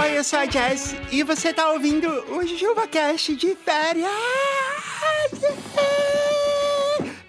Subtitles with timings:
[0.00, 4.10] Oi, eu sou a Jess e você tá ouvindo o JujubaCast de férias.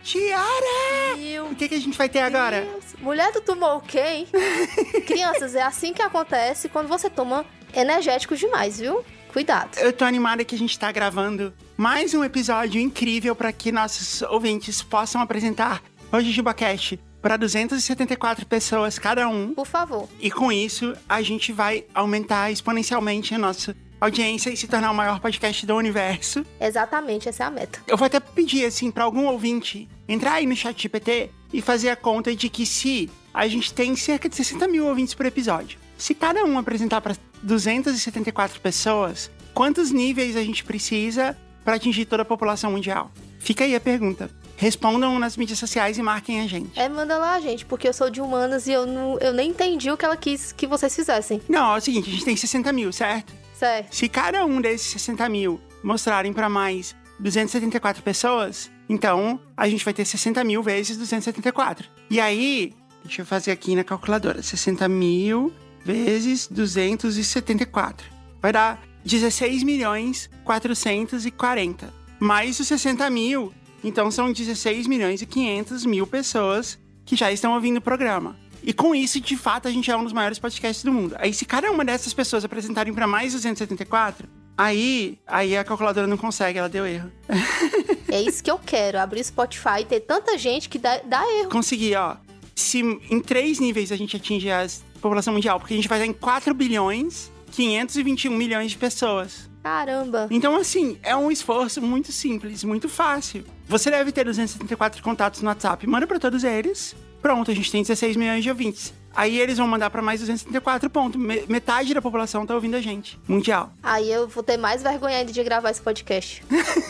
[0.01, 1.15] Tiara!
[1.17, 2.61] Meu O que, que a gente vai ter agora?
[2.61, 2.95] Deus.
[2.99, 4.27] Mulher do tumor, ok?
[5.05, 7.45] Crianças, é assim que acontece quando você toma
[7.75, 9.05] energéticos demais, viu?
[9.38, 9.77] Cuidado.
[9.77, 14.23] Eu tô animada que a gente tá gravando mais um episódio incrível para que nossos
[14.23, 19.53] ouvintes possam apresentar o JujubaCast para 274 pessoas cada um.
[19.53, 20.09] Por favor.
[20.20, 24.95] E com isso, a gente vai aumentar exponencialmente a nossa audiência e se tornar o
[24.95, 26.43] maior podcast do universo.
[26.59, 27.79] Exatamente, essa é a meta.
[27.88, 31.90] Eu vou até pedir, assim, para algum ouvinte entrar aí no chat GPT e fazer
[31.91, 35.77] a conta de que se a gente tem cerca de 60 mil ouvintes por episódio,
[35.97, 42.21] se cada um apresentar para 274 pessoas, quantos níveis a gente precisa para atingir toda
[42.21, 43.11] a população mundial?
[43.39, 44.29] Fica aí a pergunta.
[44.55, 46.79] Respondam nas mídias sociais e marquem a gente.
[46.79, 49.91] É, manda lá, gente, porque eu sou de humanas e eu, não, eu nem entendi
[49.91, 51.41] o que ela quis que vocês fizessem.
[51.48, 53.34] Não, é o seguinte, a gente tem 60 mil, certo?
[53.54, 53.95] Certo.
[53.95, 59.93] Se cada um desses 60 mil mostrarem para mais 274 pessoas, então a gente vai
[59.93, 61.87] ter 60 mil vezes 274.
[62.09, 62.73] E aí,
[63.04, 65.53] deixa eu fazer aqui na calculadora: 60 mil
[65.88, 68.06] vezes 274.
[68.41, 71.94] Vai dar 16 milhões 440.
[72.19, 77.53] Mais os 60 mil, então são 16 milhões e 500 mil pessoas que já estão
[77.53, 78.35] ouvindo o programa.
[78.62, 81.16] E com isso, de fato, a gente é um dos maiores podcasts do mundo.
[81.19, 86.18] Aí, se cada uma dessas pessoas apresentarem para mais 274, aí, aí a calculadora não
[86.18, 87.09] consegue, ela deu erro.
[88.09, 91.22] É isso que eu quero, abrir o Spotify e ter tanta gente que dá, dá
[91.40, 91.50] erro.
[91.50, 92.16] Consegui, ó.
[92.56, 94.66] Se em três níveis a gente atinge a
[94.97, 99.50] população mundial, porque a gente vai estar em 4 bilhões 521 milhões de pessoas.
[99.63, 100.28] Caramba.
[100.29, 103.44] Então, assim, é um esforço muito simples, muito fácil.
[103.67, 105.85] Você deve ter 274 contatos no WhatsApp.
[105.88, 106.95] Manda pra todos eles.
[107.22, 108.94] Pronto, a gente tem 16 milhões de ouvintes.
[109.17, 111.17] Aí eles vão mandar pra mais 274, ponto.
[111.17, 113.19] Me- Metade da população tá ouvindo a gente.
[113.28, 113.73] Mundial.
[113.81, 116.44] Aí eu vou ter mais vergonha ainda de gravar esse podcast.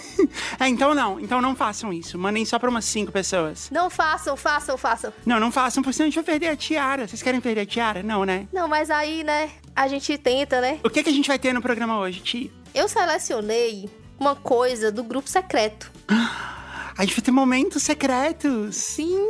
[0.60, 1.20] É, então não.
[1.20, 2.18] Então não façam isso.
[2.18, 3.70] Mandem só pra umas 5 pessoas.
[3.72, 5.14] Não façam, façam, façam.
[5.26, 7.08] Não, não façam, porque senão a gente vai perder a tiara.
[7.08, 8.02] Vocês querem perder a tiara?
[8.02, 8.48] Não, né?
[8.52, 10.80] Não, mas aí, né, a gente tenta, né?
[10.84, 12.52] O que, que a gente vai ter no programa hoje, Ti?
[12.74, 13.88] Eu selecionei
[14.20, 15.92] uma coisa do grupo secreto.
[16.98, 18.76] A gente vai ter momentos secretos.
[18.76, 19.24] Sim.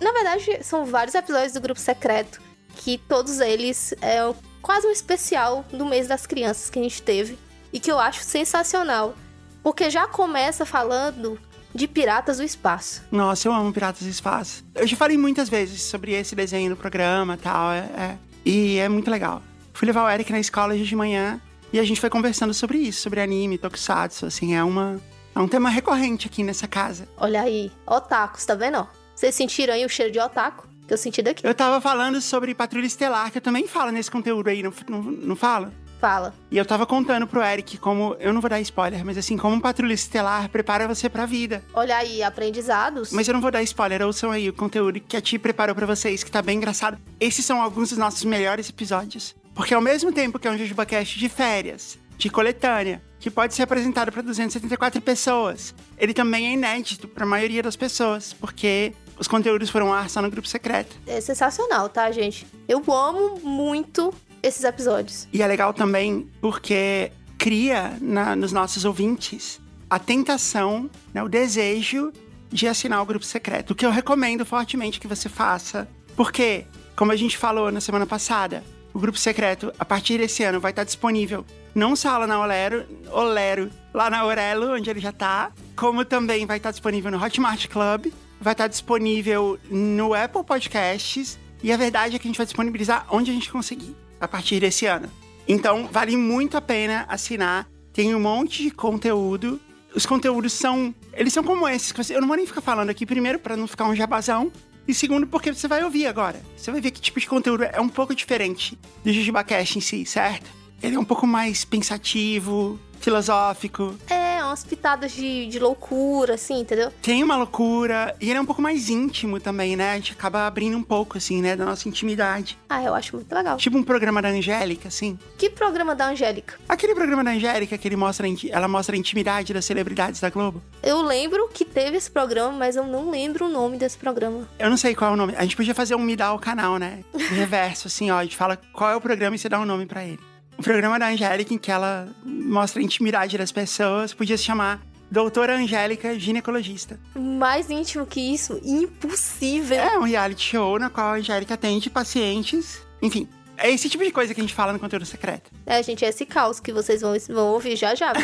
[0.00, 2.40] Na verdade, são vários episódios do grupo secreto
[2.76, 4.18] que todos eles é
[4.60, 7.38] quase um especial do mês das crianças que a gente teve
[7.72, 9.14] e que eu acho sensacional,
[9.62, 11.38] porque já começa falando
[11.74, 13.02] de Piratas do Espaço.
[13.10, 14.64] Nossa, eu amo Piratas do Espaço.
[14.74, 17.72] Eu já falei muitas vezes sobre esse desenho no programa e tal.
[17.72, 19.42] É, é- E é muito legal.
[19.72, 21.40] Fui levar o Eric na escola hoje de manhã
[21.72, 24.26] e a gente foi conversando sobre isso, sobre anime, tokusatsu.
[24.26, 25.00] Assim, é uma.
[25.34, 27.08] É um tema recorrente aqui nessa casa.
[27.16, 28.86] Olha aí, otakus, tá vendo?
[29.14, 31.46] Vocês sentiram aí o cheiro de otaku que eu senti daqui?
[31.46, 35.02] Eu tava falando sobre Patrulha Estelar, que eu também falo nesse conteúdo aí, não, não,
[35.02, 35.72] não falo?
[36.00, 36.34] Fala.
[36.50, 38.14] E eu tava contando pro Eric como.
[38.20, 41.64] Eu não vou dar spoiler, mas assim, como Patrulha Estelar prepara você pra vida.
[41.72, 43.10] Olha aí, aprendizados.
[43.10, 45.86] Mas eu não vou dar spoiler, ouçam aí o conteúdo que a Ti preparou pra
[45.86, 46.98] vocês, que tá bem engraçado.
[47.18, 49.34] Esses são alguns dos nossos melhores episódios.
[49.54, 53.62] Porque ao mesmo tempo que é um JujubaCast de férias, de coletânea, que pode ser
[53.62, 59.70] apresentado pra 274 pessoas, ele também é inédito pra maioria das pessoas, porque os conteúdos
[59.70, 60.96] foram ao ar só no grupo secreto.
[61.06, 62.46] É sensacional, tá, gente?
[62.68, 65.28] Eu amo muito esses episódios.
[65.32, 72.12] E é legal também porque cria na- nos nossos ouvintes a tentação, né, o desejo
[72.50, 75.88] de assinar o grupo secreto, o que eu recomendo fortemente que você faça.
[76.16, 76.64] Porque,
[76.96, 80.70] como a gente falou na semana passada, o grupo secreto, a partir desse ano, vai
[80.70, 85.50] estar disponível não só lá na Olero, Olero, lá na Orelo, onde ele já tá,
[85.76, 88.12] como também vai estar disponível no Hotmart Club,
[88.44, 93.06] vai estar disponível no Apple Podcasts, e a verdade é que a gente vai disponibilizar
[93.10, 95.10] onde a gente conseguir a partir desse ano.
[95.48, 97.66] Então, vale muito a pena assinar.
[97.90, 99.58] Tem um monte de conteúdo.
[99.94, 100.94] Os conteúdos são.
[101.14, 101.90] Eles são como esses.
[101.90, 104.52] que você- eu não vou nem ficar falando aqui, primeiro, para não ficar um jabazão.
[104.86, 106.38] E segundo, porque você vai ouvir agora.
[106.54, 110.04] Você vai ver que tipo de conteúdo é um pouco diferente do JujubaCast em si,
[110.04, 110.50] certo?
[110.82, 113.94] Ele é um pouco mais pensativo, filosófico.
[114.10, 114.13] É,
[114.54, 116.92] umas pitadas de, de loucura, assim, entendeu?
[117.02, 118.14] Tem uma loucura.
[118.20, 119.92] E ele é um pouco mais íntimo também, né?
[119.92, 121.56] A gente acaba abrindo um pouco, assim, né?
[121.56, 122.56] Da nossa intimidade.
[122.68, 123.56] Ah, eu acho muito legal.
[123.56, 125.18] Tipo um programa da Angélica, assim.
[125.36, 126.54] Que programa da Angélica?
[126.68, 130.62] Aquele programa da Angélica que ele mostra, ela mostra a intimidade das celebridades da Globo.
[130.82, 134.48] Eu lembro que teve esse programa, mas eu não lembro o nome desse programa.
[134.58, 135.34] Eu não sei qual é o nome.
[135.36, 137.00] A gente podia fazer um me dá o canal, né?
[137.12, 138.18] De reverso, assim, ó.
[138.18, 140.20] A gente fala qual é o programa e você dá um nome pra ele.
[140.64, 144.80] Programa da Angélica, em que ela mostra a intimidade das pessoas, podia se chamar
[145.10, 146.98] doutora Angélica, ginecologista.
[147.14, 149.76] Mais íntimo que isso, impossível.
[149.76, 152.80] É um reality show na qual a Angélica atende pacientes.
[153.02, 153.28] Enfim,
[153.58, 155.50] é esse tipo de coisa que a gente fala no conteúdo secreto.
[155.66, 158.14] É, gente, é esse caos que vocês vão, vão ouvir já já.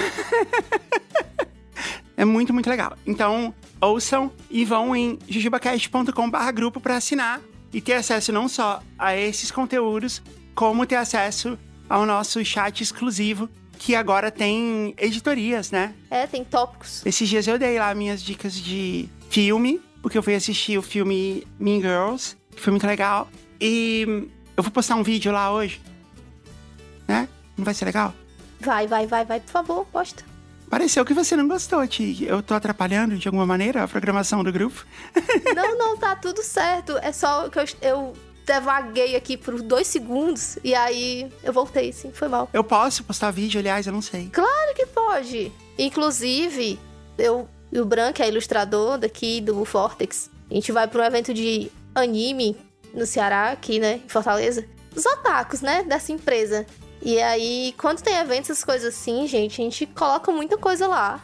[2.17, 2.97] é muito, muito legal.
[3.07, 7.39] Então, ouçam e vão em jujubacast.com.br grupo para assinar
[7.71, 10.23] e ter acesso não só a esses conteúdos,
[10.55, 11.59] como ter acesso
[11.91, 15.93] ao nosso chat exclusivo, que agora tem editorias, né?
[16.09, 17.05] É, tem tópicos.
[17.05, 21.45] Esses dias eu dei lá minhas dicas de filme, porque eu fui assistir o filme
[21.59, 23.29] Mean Girls, que foi muito legal.
[23.61, 25.81] E eu vou postar um vídeo lá hoje.
[27.09, 27.29] Né?
[27.57, 28.15] Não vai ser legal?
[28.61, 30.23] Vai, vai, vai, vai, por favor, posta.
[30.69, 32.25] Pareceu que você não gostou, Ti.
[32.25, 34.87] Eu tô atrapalhando de alguma maneira a programação do grupo?
[35.57, 36.97] não, não, tá tudo certo.
[36.99, 38.17] É só que eu, eu
[38.47, 42.49] devaguei aqui por dois segundos e aí eu voltei, sim, foi mal.
[42.53, 44.29] Eu posso postar vídeo, aliás, eu não sei.
[44.33, 45.53] Claro que pode.
[45.79, 46.79] Inclusive,
[47.19, 51.05] eu e o Bran, que é ilustrador daqui do Vortex, a gente vai para um
[51.05, 52.57] evento de anime
[52.93, 54.67] no Ceará, aqui, né, em Fortaleza.
[54.95, 56.67] Os otakus, né, dessa empresa.
[57.01, 61.23] E aí, quando tem eventos, essas coisas assim, gente, a gente coloca muita coisa lá.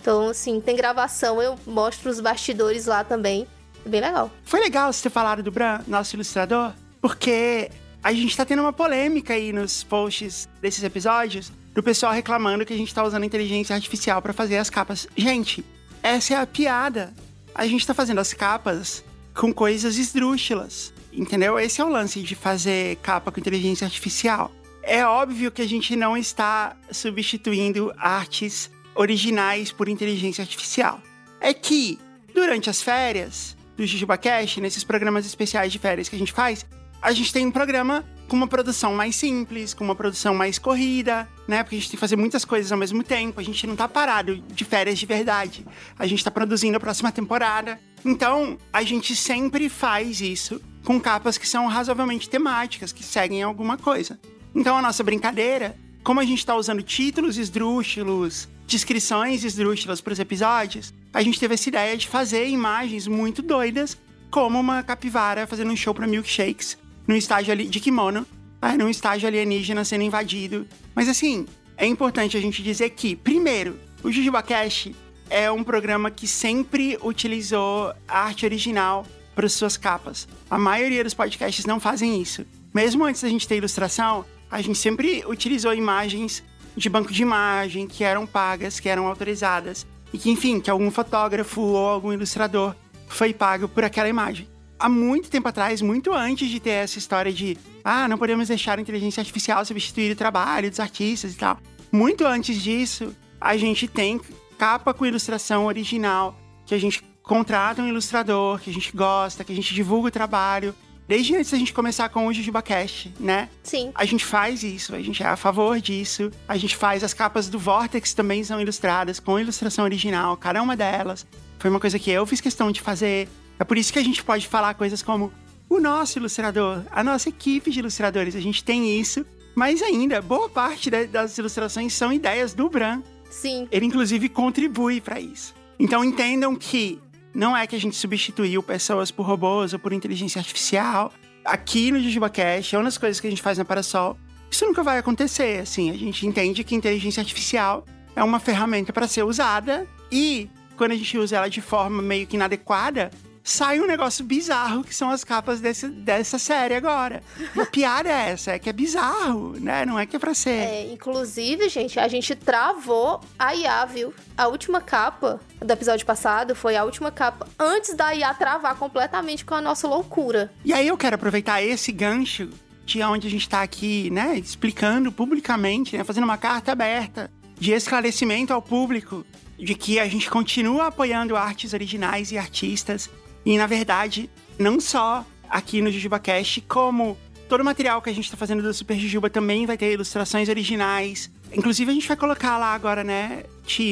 [0.00, 3.46] Então, assim, tem gravação, eu mostro os bastidores lá também.
[3.86, 4.32] É bem legal.
[4.42, 7.70] Foi legal você ter falado do Bran, nosso ilustrador, porque
[8.02, 12.72] a gente tá tendo uma polêmica aí nos posts desses episódios do pessoal reclamando que
[12.72, 15.06] a gente tá usando inteligência artificial para fazer as capas.
[15.16, 15.64] Gente,
[16.02, 17.14] essa é a piada.
[17.54, 20.92] A gente tá fazendo as capas com coisas esdrúxulas.
[21.12, 21.56] Entendeu?
[21.56, 24.50] Esse é o lance de fazer capa com inteligência artificial.
[24.82, 31.00] É óbvio que a gente não está substituindo artes originais por inteligência artificial.
[31.40, 32.00] É que,
[32.34, 36.64] durante as férias do JujubaCast, nesses programas especiais de férias que a gente faz,
[37.02, 41.28] a gente tem um programa com uma produção mais simples, com uma produção mais corrida,
[41.46, 41.62] né?
[41.62, 43.38] Porque a gente tem que fazer muitas coisas ao mesmo tempo.
[43.38, 45.64] A gente não tá parado de férias de verdade.
[45.98, 47.78] A gente tá produzindo a próxima temporada.
[48.04, 53.76] Então, a gente sempre faz isso com capas que são razoavelmente temáticas, que seguem alguma
[53.76, 54.18] coisa.
[54.54, 60.20] Então a nossa brincadeira, como a gente está usando títulos esdrúxulos, descrições esdrúxulas para os
[60.20, 63.96] episódios, a gente teve essa ideia de fazer imagens muito doidas,
[64.30, 66.76] como uma capivara fazendo um show para milkshakes,
[67.08, 68.26] num estágio ali de kimono,
[68.60, 70.66] né, num estágio alienígena sendo invadido.
[70.94, 74.90] Mas assim, é importante a gente dizer que, primeiro, o Jujuba Cash
[75.30, 80.28] é um programa que sempre utilizou arte original para suas capas.
[80.50, 82.44] A maioria dos podcasts não fazem isso.
[82.74, 86.44] Mesmo antes da gente ter ilustração, a gente sempre utilizou imagens
[86.76, 89.86] de banco de imagem que eram pagas, que eram autorizadas.
[90.16, 92.74] E que, enfim, que algum fotógrafo ou algum ilustrador
[93.06, 94.48] foi pago por aquela imagem.
[94.78, 98.78] Há muito tempo atrás, muito antes de ter essa história de ah, não podemos deixar
[98.78, 101.58] a inteligência artificial substituir o trabalho dos artistas e tal.
[101.92, 104.18] Muito antes disso, a gente tem
[104.56, 106.34] capa com ilustração original
[106.64, 110.10] que a gente contrata um ilustrador que a gente gosta, que a gente divulga o
[110.10, 110.74] trabalho.
[111.08, 113.48] Desde antes da gente começar com o JujubaCast, né?
[113.62, 113.92] Sim.
[113.94, 116.32] A gente faz isso, a gente é a favor disso.
[116.48, 120.76] A gente faz as capas do Vortex também são ilustradas com ilustração original, cada uma
[120.76, 121.24] delas.
[121.58, 123.28] Foi uma coisa que eu fiz questão de fazer.
[123.58, 125.32] É por isso que a gente pode falar coisas como
[125.68, 129.24] o nosso ilustrador, a nossa equipe de ilustradores, a gente tem isso.
[129.54, 133.02] Mas ainda, boa parte das ilustrações são ideias do Bran.
[133.30, 133.66] Sim.
[133.72, 135.54] Ele, inclusive, contribui para isso.
[135.78, 136.98] Então, entendam que
[137.36, 141.12] não é que a gente substituiu pessoas por robôs ou por inteligência artificial.
[141.44, 144.16] Aqui no JujubaCast, é uma das coisas que a gente faz na Parasol.
[144.50, 145.90] Isso nunca vai acontecer, assim.
[145.90, 147.84] A gente entende que inteligência artificial
[148.16, 152.26] é uma ferramenta para ser usada e quando a gente usa ela de forma meio
[152.26, 153.10] que inadequada,
[153.46, 157.22] sai um negócio bizarro que são as capas desse, dessa série agora.
[157.56, 159.86] A piada é essa, é que é bizarro, né?
[159.86, 160.50] Não é que é pra ser.
[160.50, 164.12] É, inclusive, gente, a gente travou a IA, viu?
[164.36, 169.44] A última capa do episódio passado foi a última capa antes da IA travar completamente
[169.44, 170.52] com a nossa loucura.
[170.64, 172.50] E aí eu quero aproveitar esse gancho
[172.84, 177.72] de onde a gente tá aqui, né, explicando publicamente, né, fazendo uma carta aberta de
[177.72, 179.24] esclarecimento ao público
[179.56, 183.08] de que a gente continua apoiando artes originais e artistas
[183.46, 187.16] e na verdade, não só aqui no JujubaCast, como
[187.48, 190.48] todo o material que a gente está fazendo do Super Jujuba também vai ter ilustrações
[190.48, 191.30] originais.
[191.52, 193.44] Inclusive, a gente vai colocar lá agora, né,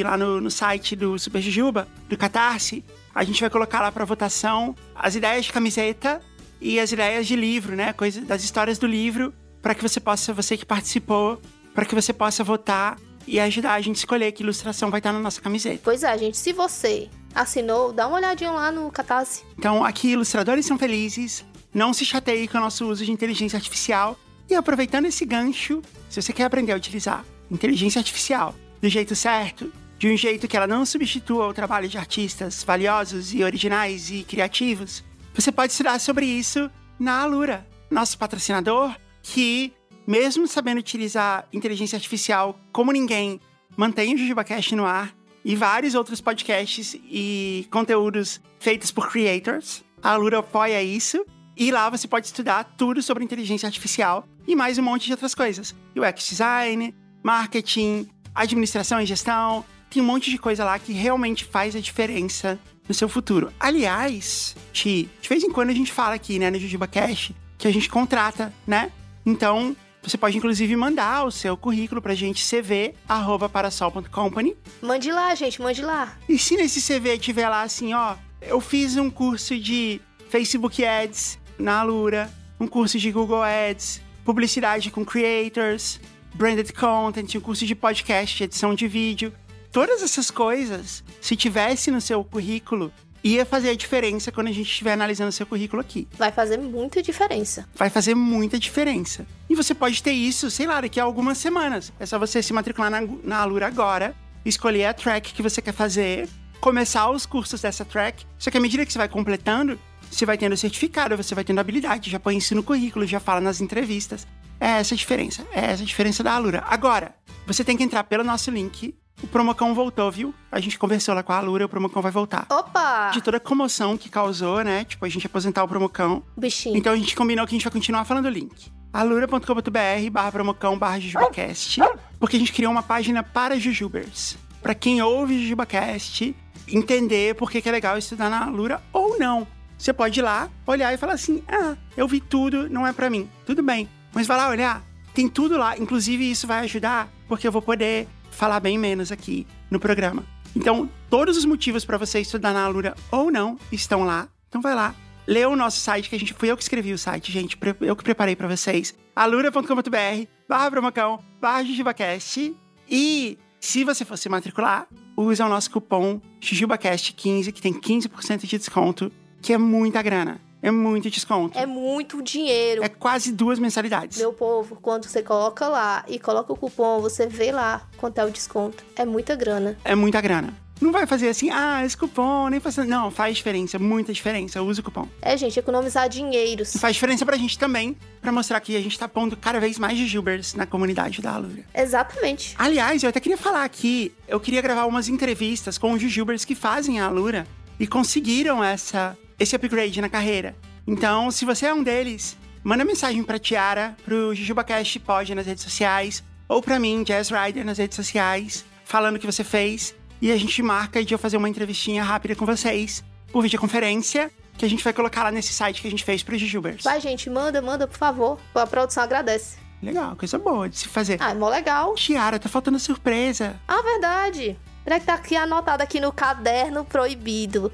[0.02, 2.84] lá no, no site do Super Jujuba, do Catarse,
[3.14, 6.20] a gente vai colocar lá para votação as ideias de camiseta
[6.60, 9.32] e as ideias de livro, né, coisas das histórias do livro,
[9.62, 11.40] para que você possa, você que participou,
[11.72, 15.12] para que você possa votar e ajudar a gente a escolher que ilustração vai estar
[15.12, 15.80] na nossa camiseta.
[15.84, 19.42] Pois é, gente, se você assinou, dá uma olhadinha lá no Catarse.
[19.58, 21.44] Então, aqui, ilustradores são felizes.
[21.72, 24.16] Não se chateie com o nosso uso de inteligência artificial.
[24.48, 29.72] E aproveitando esse gancho, se você quer aprender a utilizar inteligência artificial do jeito certo,
[29.98, 34.22] de um jeito que ela não substitua o trabalho de artistas valiosos e originais e
[34.22, 35.02] criativos,
[35.34, 39.72] você pode estudar sobre isso na Alura, nosso patrocinador, que,
[40.06, 43.40] mesmo sabendo utilizar inteligência artificial como ninguém,
[43.76, 45.14] mantém o JujubaCast no ar
[45.44, 49.84] e vários outros podcasts e conteúdos feitos por creators.
[50.02, 51.24] A Alura apoia isso.
[51.56, 55.34] E lá você pode estudar tudo sobre inteligência artificial e mais um monte de outras
[55.34, 55.74] coisas.
[55.94, 59.64] UX design, marketing, administração e gestão.
[59.88, 62.58] Tem um monte de coisa lá que realmente faz a diferença
[62.88, 63.52] no seu futuro.
[63.60, 67.68] Aliás, Ti, de vez em quando a gente fala aqui, né, no Jujuba Cash, que
[67.68, 68.90] a gente contrata, né?
[69.24, 74.54] Então, você pode inclusive mandar o seu currículo pra gente cv@parasol.company.
[74.82, 76.18] Mande lá, gente, mande lá.
[76.28, 81.38] E se nesse CV tiver lá assim, ó, eu fiz um curso de Facebook Ads
[81.58, 82.30] na Alura,
[82.60, 86.00] um curso de Google Ads, publicidade com creators,
[86.34, 89.32] branded content, um curso de podcast, edição de vídeo.
[89.72, 92.92] Todas essas coisas, se tivesse no seu currículo,
[93.24, 96.06] ia fazer a diferença quando a gente estiver analisando seu currículo aqui.
[96.18, 97.66] Vai fazer muita diferença.
[97.74, 99.26] Vai fazer muita diferença.
[99.48, 101.90] E você pode ter isso, sei lá, daqui a algumas semanas.
[101.98, 104.14] É só você se matricular na, na Alura agora,
[104.44, 106.28] escolher a track que você quer fazer,
[106.60, 108.26] começar os cursos dessa track.
[108.38, 109.78] Só que à medida que você vai completando,
[110.10, 113.40] você vai tendo certificado, você vai tendo habilidade, já põe isso no currículo, já fala
[113.40, 114.26] nas entrevistas.
[114.60, 115.46] É essa a diferença.
[115.52, 116.62] É essa a diferença da Alura.
[116.66, 117.14] Agora,
[117.46, 118.94] você tem que entrar pelo nosso link.
[119.24, 120.34] O Promocão voltou, viu?
[120.52, 122.46] A gente conversou lá com a Alura, o Promocão vai voltar.
[122.50, 123.08] Opa!
[123.10, 124.84] De toda a comoção que causou, né?
[124.84, 126.22] Tipo, a gente aposentar o Promocão.
[126.36, 126.76] Bichinho.
[126.76, 128.70] Então a gente combinou que a gente vai continuar falando o link.
[128.92, 131.80] alura.com.br barra promocão barra jujubacast.
[132.20, 134.36] Porque a gente criou uma página para jujubers.
[134.60, 136.36] Pra quem ouve Jujubacast,
[136.68, 139.46] entender por que que é legal estudar na Alura ou não.
[139.78, 143.08] Você pode ir lá, olhar e falar assim: ah, eu vi tudo, não é pra
[143.08, 143.26] mim.
[143.46, 143.88] Tudo bem.
[144.12, 144.82] Mas vai lá olhar,
[145.14, 145.78] tem tudo lá.
[145.78, 150.24] Inclusive, isso vai ajudar, porque eu vou poder falar bem menos aqui no programa.
[150.54, 154.28] Então, todos os motivos para você estudar na Alura ou não estão lá.
[154.48, 154.94] Então vai lá,
[155.26, 157.58] lê o nosso site, que a gente fui eu que escrevi o site, gente.
[157.80, 158.94] Eu que preparei para vocês.
[159.16, 162.54] alura.com.br barra promocão, barra jujubacast.
[162.88, 164.86] E se você for se matricular,
[165.16, 169.10] usa o nosso cupom jujubacast15, que tem 15% de desconto,
[169.40, 170.40] que é muita grana.
[170.64, 171.58] É muito desconto.
[171.58, 172.82] É muito dinheiro.
[172.82, 174.16] É quase duas mensalidades.
[174.16, 178.24] Meu povo, quando você coloca lá e coloca o cupom, você vê lá quanto é
[178.24, 178.82] o desconto.
[178.96, 179.76] É muita grana.
[179.84, 180.54] É muita grana.
[180.80, 182.76] Não vai fazer assim, ah, esse cupom, nem faz.
[182.78, 184.62] Não, faz diferença, muita diferença.
[184.62, 185.06] Usa o cupom.
[185.20, 186.74] É, gente, economizar dinheiros.
[186.76, 189.98] Faz diferença pra gente também, pra mostrar que a gente tá pondo cada vez mais
[189.98, 191.62] de Gilberts na comunidade da Alura.
[191.74, 192.54] Exatamente.
[192.58, 196.54] Aliás, eu até queria falar aqui, eu queria gravar umas entrevistas com os Jujubers que
[196.54, 197.46] fazem a Alura
[197.78, 200.56] e conseguiram essa, esse upgrade na carreira.
[200.86, 205.64] Então, se você é um deles, manda mensagem pra Tiara, pro JujubaCast Pod nas redes
[205.64, 209.94] sociais, ou pra mim, Jazz Rider, nas redes sociais, falando o que você fez.
[210.20, 214.64] E a gente marca de eu fazer uma entrevistinha rápida com vocês, por videoconferência, que
[214.64, 216.84] a gente vai colocar lá nesse site que a gente fez pros Jujubers.
[216.84, 218.38] Vai, gente, manda, manda, por favor.
[218.54, 219.56] A produção agradece.
[219.82, 221.18] Legal, coisa boa de se fazer.
[221.20, 221.94] Ah, é mó legal.
[221.94, 223.60] Tiara, tá faltando surpresa.
[223.68, 224.56] Ah, verdade.
[224.84, 227.72] Peraí que tá aqui anotado aqui no caderno proibido.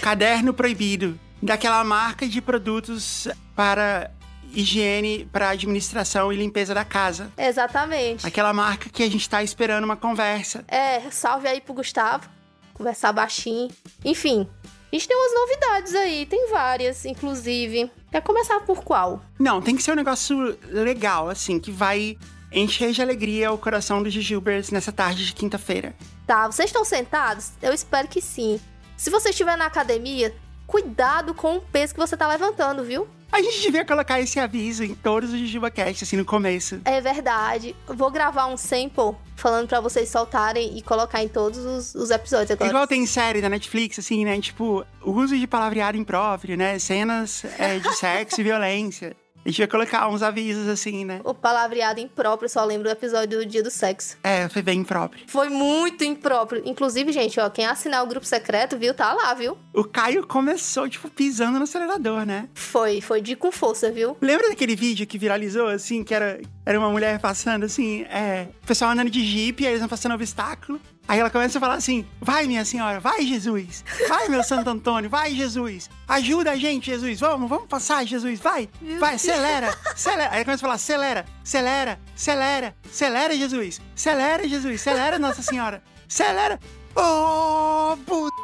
[0.00, 1.18] Caderno proibido.
[1.42, 4.10] Daquela marca de produtos para
[4.52, 7.30] higiene, para administração e limpeza da casa.
[7.36, 8.26] Exatamente.
[8.26, 10.64] Aquela marca que a gente tá esperando uma conversa.
[10.68, 12.28] É, salve aí pro Gustavo.
[12.72, 13.70] Conversar baixinho.
[14.04, 14.48] Enfim,
[14.92, 16.26] a gente tem umas novidades aí.
[16.26, 17.90] Tem várias, inclusive.
[18.10, 19.22] Quer começar por qual?
[19.38, 22.16] Não, tem que ser um negócio legal, assim, que vai
[22.52, 25.94] encher de alegria o coração dos Jujubers nessa tarde de quinta-feira.
[26.26, 27.52] Tá, vocês estão sentados?
[27.60, 28.60] Eu espero que sim.
[28.96, 30.34] Se você estiver na academia,
[30.66, 33.06] cuidado com o peso que você tá levantando, viu?
[33.30, 36.80] A gente devia colocar esse aviso em todos os JujubaCast, assim, no começo.
[36.84, 37.74] É verdade.
[37.86, 42.52] Vou gravar um sample falando pra vocês soltarem e colocar em todos os, os episódios
[42.52, 42.70] agora.
[42.70, 44.40] Igual tem série da Netflix, assim, né?
[44.40, 46.78] Tipo, o uso de palavreado impróprio, né?
[46.78, 49.14] Cenas é, de sexo e violência.
[49.46, 51.20] A gente ia colocar uns avisos, assim, né?
[51.22, 54.16] O palavreado impróprio, só lembro do episódio do Dia do Sexo.
[54.24, 55.22] É, foi bem impróprio.
[55.28, 56.62] Foi muito impróprio.
[56.64, 59.56] Inclusive, gente, ó, quem assinar o grupo secreto, viu, tá lá, viu?
[59.72, 62.48] O Caio começou, tipo, pisando no acelerador, né?
[62.54, 64.16] Foi, foi de com força, viu?
[64.20, 68.48] Lembra daquele vídeo que viralizou, assim, que era, era uma mulher passando, assim, é...
[68.64, 70.80] O pessoal andando de jipe, aí eles vão passando obstáculo.
[71.08, 73.84] Aí ela começa a falar assim, vai, minha senhora, vai, Jesus.
[74.08, 75.88] Vai, meu Santo Antônio, vai, Jesus.
[76.08, 77.20] Ajuda a gente, Jesus.
[77.20, 78.68] Vamos, vamos passar, Jesus, vai.
[78.98, 80.30] Vai, acelera, acelera.
[80.30, 83.80] Aí ela começa a falar, acelera, acelera, acelera, acelera, Jesus.
[83.94, 85.80] Acelera, Jesus, acelera, Nossa Senhora.
[86.08, 86.58] Acelera.
[86.96, 88.34] Oh, puta.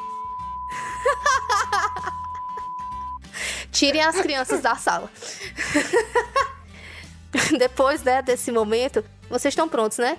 [3.73, 5.11] Tirem as crianças da sala.
[7.59, 10.19] Depois né, desse momento, vocês estão prontos, né?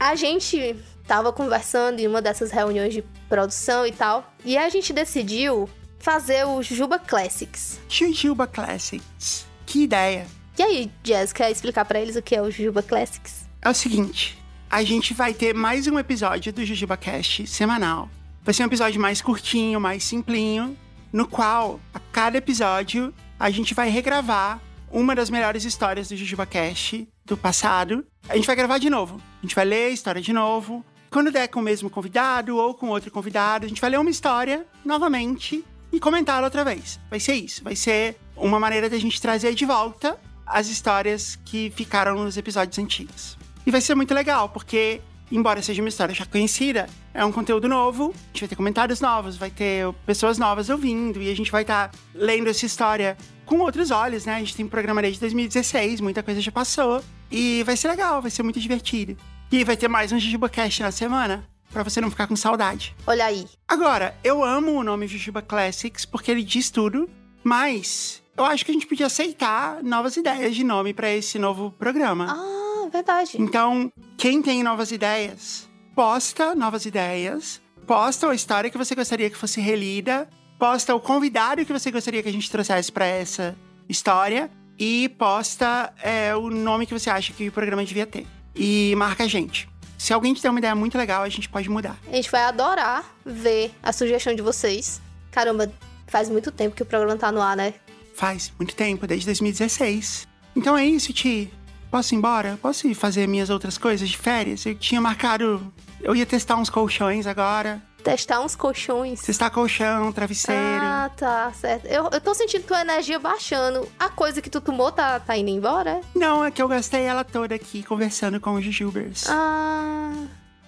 [0.00, 0.74] A gente
[1.06, 5.68] tava conversando em uma dessas reuniões de produção e tal, e a gente decidiu
[5.98, 7.80] fazer o Jujuba Classics.
[7.88, 9.46] Jujuba Classics.
[9.64, 10.26] Que ideia.
[10.58, 13.46] E aí, Jess, quer explicar para eles o que é o Jujuba Classics?
[13.60, 14.38] É o seguinte,
[14.70, 18.08] a gente vai ter mais um episódio do Jujuba Cast semanal.
[18.42, 20.76] Vai ser um episódio mais curtinho, mais simplinho,
[21.12, 26.44] no qual, a cada episódio, a gente vai regravar uma das melhores histórias do Jujuba
[26.44, 28.06] Cast do passado.
[28.28, 29.20] A gente vai gravar de novo.
[29.38, 30.84] A gente vai ler a história de novo.
[31.14, 34.10] Quando der com o mesmo convidado ou com outro convidado, a gente vai ler uma
[34.10, 36.98] história novamente e comentá-la outra vez.
[37.08, 37.62] Vai ser isso.
[37.62, 42.80] Vai ser uma maneira da gente trazer de volta as histórias que ficaram nos episódios
[42.80, 43.38] antigos.
[43.64, 47.68] E vai ser muito legal, porque, embora seja uma história já conhecida, é um conteúdo
[47.68, 51.52] novo, a gente vai ter comentários novos, vai ter pessoas novas ouvindo, e a gente
[51.52, 53.16] vai estar tá lendo essa história
[53.46, 54.34] com outros olhos, né?
[54.34, 57.00] A gente tem um programa desde 2016, muita coisa já passou.
[57.30, 59.16] E vai ser legal, vai ser muito divertido.
[59.54, 62.92] E vai ter mais um JujubaCast na semana, para você não ficar com saudade.
[63.06, 63.46] Olha aí.
[63.68, 67.08] Agora, eu amo o nome Jujuba Classics porque ele diz tudo,
[67.44, 71.70] mas eu acho que a gente podia aceitar novas ideias de nome para esse novo
[71.70, 72.26] programa.
[72.30, 73.40] Ah, verdade.
[73.40, 79.36] Então, quem tem novas ideias, posta novas ideias, posta a história que você gostaria que
[79.36, 83.56] fosse relida, posta o convidado que você gostaria que a gente trouxesse para essa
[83.88, 88.26] história e posta é, o nome que você acha que o programa devia ter.
[88.54, 89.68] E marca a gente.
[89.98, 91.96] Se alguém tiver uma ideia muito legal, a gente pode mudar.
[92.10, 95.00] A gente vai adorar ver a sugestão de vocês.
[95.30, 95.72] Caramba,
[96.06, 97.74] faz muito tempo que o programa tá no ar, né?
[98.14, 100.28] Faz muito tempo, desde 2016.
[100.54, 101.50] Então é isso, Ti.
[101.90, 102.58] Posso ir embora?
[102.60, 104.66] Posso ir fazer minhas outras coisas de férias?
[104.66, 105.72] Eu tinha marcado.
[106.00, 107.82] Eu ia testar uns colchões agora.
[108.04, 109.22] Testar uns colchões.
[109.22, 110.60] Testar colchão, travesseiro.
[110.84, 111.86] Ah, tá, certo.
[111.86, 113.88] Eu, eu tô sentindo tua energia baixando.
[113.98, 116.02] A coisa que tu tomou tá, tá indo embora?
[116.14, 119.24] Não, é que eu gastei ela toda aqui conversando com os jujubers.
[119.26, 120.12] Ah,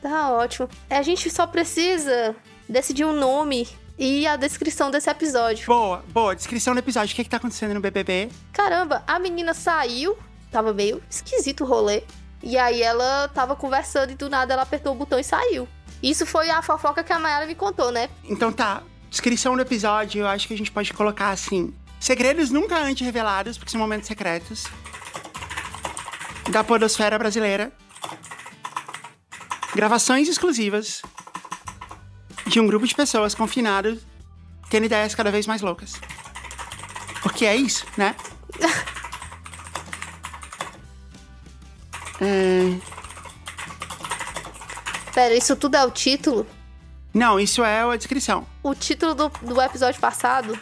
[0.01, 0.67] tá ótimo.
[0.89, 2.35] A gente só precisa
[2.67, 5.67] decidir um nome e a descrição desse episódio.
[5.67, 6.35] Boa, boa.
[6.35, 7.13] Descrição do episódio.
[7.13, 8.31] O que, é que tá acontecendo no BBB?
[8.51, 10.17] Caramba, a menina saiu.
[10.51, 12.03] Tava meio esquisito o rolê.
[12.43, 15.69] E aí ela tava conversando e do nada ela apertou o botão e saiu.
[16.07, 18.09] Isso foi a fofoca que a Mayara me contou, né?
[18.23, 18.81] Então tá.
[19.11, 23.59] Descrição do episódio, eu acho que a gente pode colocar assim: segredos nunca antes revelados,
[23.59, 24.67] porque são momentos secretos.
[26.49, 27.73] Da Podosfera Brasileira.
[29.75, 31.03] Gravações exclusivas
[32.47, 33.99] de um grupo de pessoas confinados
[34.71, 35.95] tendo ideias cada vez mais loucas.
[37.21, 38.15] Porque é isso, né?
[42.21, 42.96] é...
[45.17, 46.47] Pera, isso tudo é o título?
[47.15, 48.47] Não, isso é a descrição.
[48.63, 50.59] O título do, do episódio passado,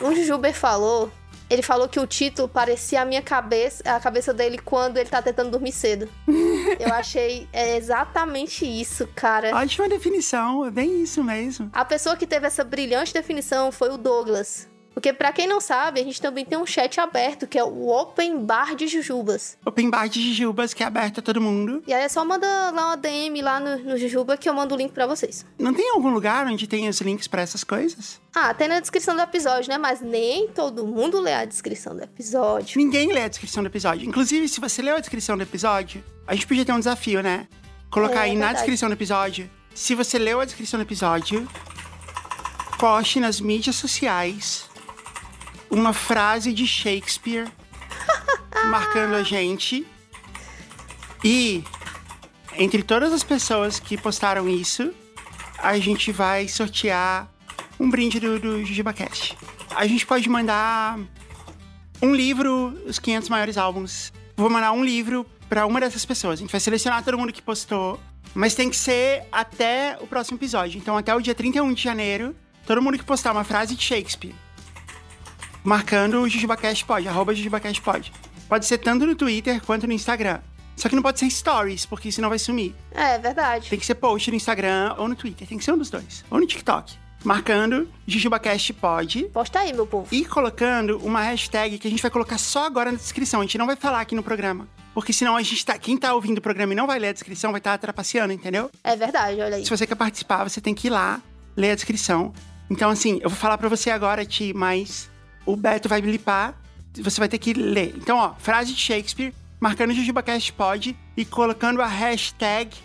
[0.00, 1.10] o Jujuber falou.
[1.50, 5.20] Ele falou que o título parecia a minha cabeça, a cabeça dele quando ele tá
[5.20, 6.08] tentando dormir cedo.
[6.78, 9.52] Eu achei é exatamente isso, cara.
[9.56, 11.68] Ótima definição, é bem isso mesmo.
[11.72, 14.68] A pessoa que teve essa brilhante definição foi o Douglas.
[14.98, 17.88] Porque para quem não sabe, a gente também tem um chat aberto, que é o
[17.88, 19.56] Open Bar de Jujubas.
[19.64, 21.84] Open Bar de Jujubas, que é aberto a todo mundo.
[21.86, 24.74] E aí é só manda lá uma DM lá no, no Jujuba que eu mando
[24.74, 25.46] o link para vocês.
[25.56, 28.20] Não tem algum lugar onde tem os links para essas coisas?
[28.34, 29.78] Ah, tem na descrição do episódio, né?
[29.78, 32.76] Mas nem todo mundo lê a descrição do episódio.
[32.76, 34.04] Ninguém lê a descrição do episódio.
[34.04, 37.46] Inclusive, se você leu a descrição do episódio, a gente podia ter um desafio, né?
[37.88, 39.48] Colocar é, aí na descrição do episódio.
[39.72, 41.48] Se você leu a descrição do episódio,
[42.80, 44.67] poste nas mídias sociais
[45.70, 47.46] uma frase de Shakespeare
[48.70, 49.86] marcando a gente.
[51.24, 51.64] E
[52.56, 54.92] entre todas as pessoas que postaram isso,
[55.58, 57.28] a gente vai sortear
[57.78, 59.36] um brinde do, do JujubaCast.
[59.74, 60.98] A gente pode mandar
[62.02, 64.12] um livro, os 500 maiores álbuns.
[64.36, 66.38] Vou mandar um livro para uma dessas pessoas.
[66.38, 68.00] A gente vai selecionar todo mundo que postou,
[68.34, 70.78] mas tem que ser até o próximo episódio.
[70.78, 72.34] Então, até o dia 31 de janeiro,
[72.66, 74.34] todo mundo que postar uma frase de Shakespeare
[75.64, 78.12] marcando o JujubaCast pode, arroba JujubaCast pode.
[78.48, 80.40] Pode ser tanto no Twitter quanto no Instagram.
[80.76, 82.74] Só que não pode ser stories, porque senão vai sumir.
[82.92, 83.68] É, verdade.
[83.68, 85.46] Tem que ser post no Instagram ou no Twitter.
[85.46, 86.24] Tem que ser um dos dois.
[86.30, 86.96] Ou no TikTok.
[87.24, 89.24] Marcando JujubaCast pode.
[89.24, 90.06] Posta aí, meu povo.
[90.12, 93.40] E colocando uma hashtag que a gente vai colocar só agora na descrição.
[93.40, 94.68] A gente não vai falar aqui no programa.
[94.94, 95.76] Porque senão a gente tá.
[95.76, 98.32] Quem tá ouvindo o programa e não vai ler a descrição vai estar tá trapaceando,
[98.32, 98.70] entendeu?
[98.82, 99.64] É verdade, olha aí.
[99.64, 101.20] Se você quer participar, você tem que ir lá,
[101.56, 102.32] ler a descrição.
[102.70, 105.10] Então, assim, eu vou falar para você agora, Ti, mas
[105.48, 106.54] o Beto vai blipar,
[106.94, 107.94] você vai ter que ler.
[107.96, 112.76] Então, ó, frase de Shakespeare, marcando JujubaCast pode e colocando a hashtag.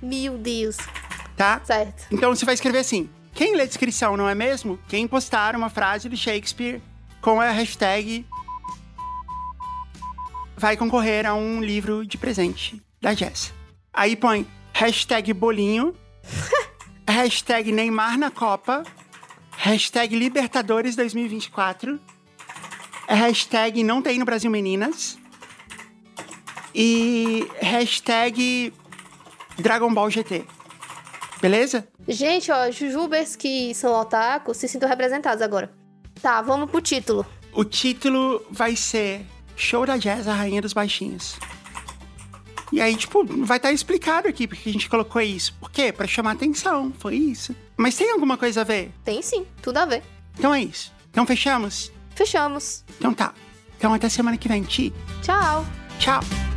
[0.00, 0.78] Meu Deus.
[1.36, 1.60] Tá?
[1.62, 2.06] Certo.
[2.10, 4.78] Então você vai escrever assim: quem lê descrição, não é mesmo?
[4.88, 6.80] Quem postar uma frase de Shakespeare
[7.20, 8.24] com a hashtag
[10.56, 13.52] vai concorrer a um livro de presente da Jess.
[13.92, 15.94] Aí põe hashtag bolinho,
[17.06, 18.82] hashtag Neymar na Copa,
[19.56, 22.00] hashtag Libertadores 2024,
[23.08, 25.18] hashtag não tem no Brasil meninas
[26.74, 28.72] e hashtag
[29.58, 30.44] Dragon Ball GT.
[31.40, 31.88] Beleza?
[32.06, 35.72] Gente, ó, jujubers que são otaku se sintam representados agora.
[36.20, 37.26] Tá, vamos pro título.
[37.52, 41.38] O título vai ser Show da Jazz, a Rainha dos Baixinhos.
[42.72, 45.52] E aí, tipo, vai estar explicado aqui porque a gente colocou isso.
[45.60, 45.92] Por quê?
[45.92, 47.54] Pra chamar atenção, foi isso.
[47.76, 48.90] Mas tem alguma coisa a ver?
[49.04, 50.02] Tem sim, tudo a ver.
[50.38, 50.90] Então é isso.
[51.10, 51.92] Então fechamos?
[52.14, 52.82] Fechamos.
[52.96, 53.34] Então tá.
[53.76, 54.92] Então até semana que vem, Ti.
[55.22, 55.66] Tchau.
[55.98, 56.51] Tchau.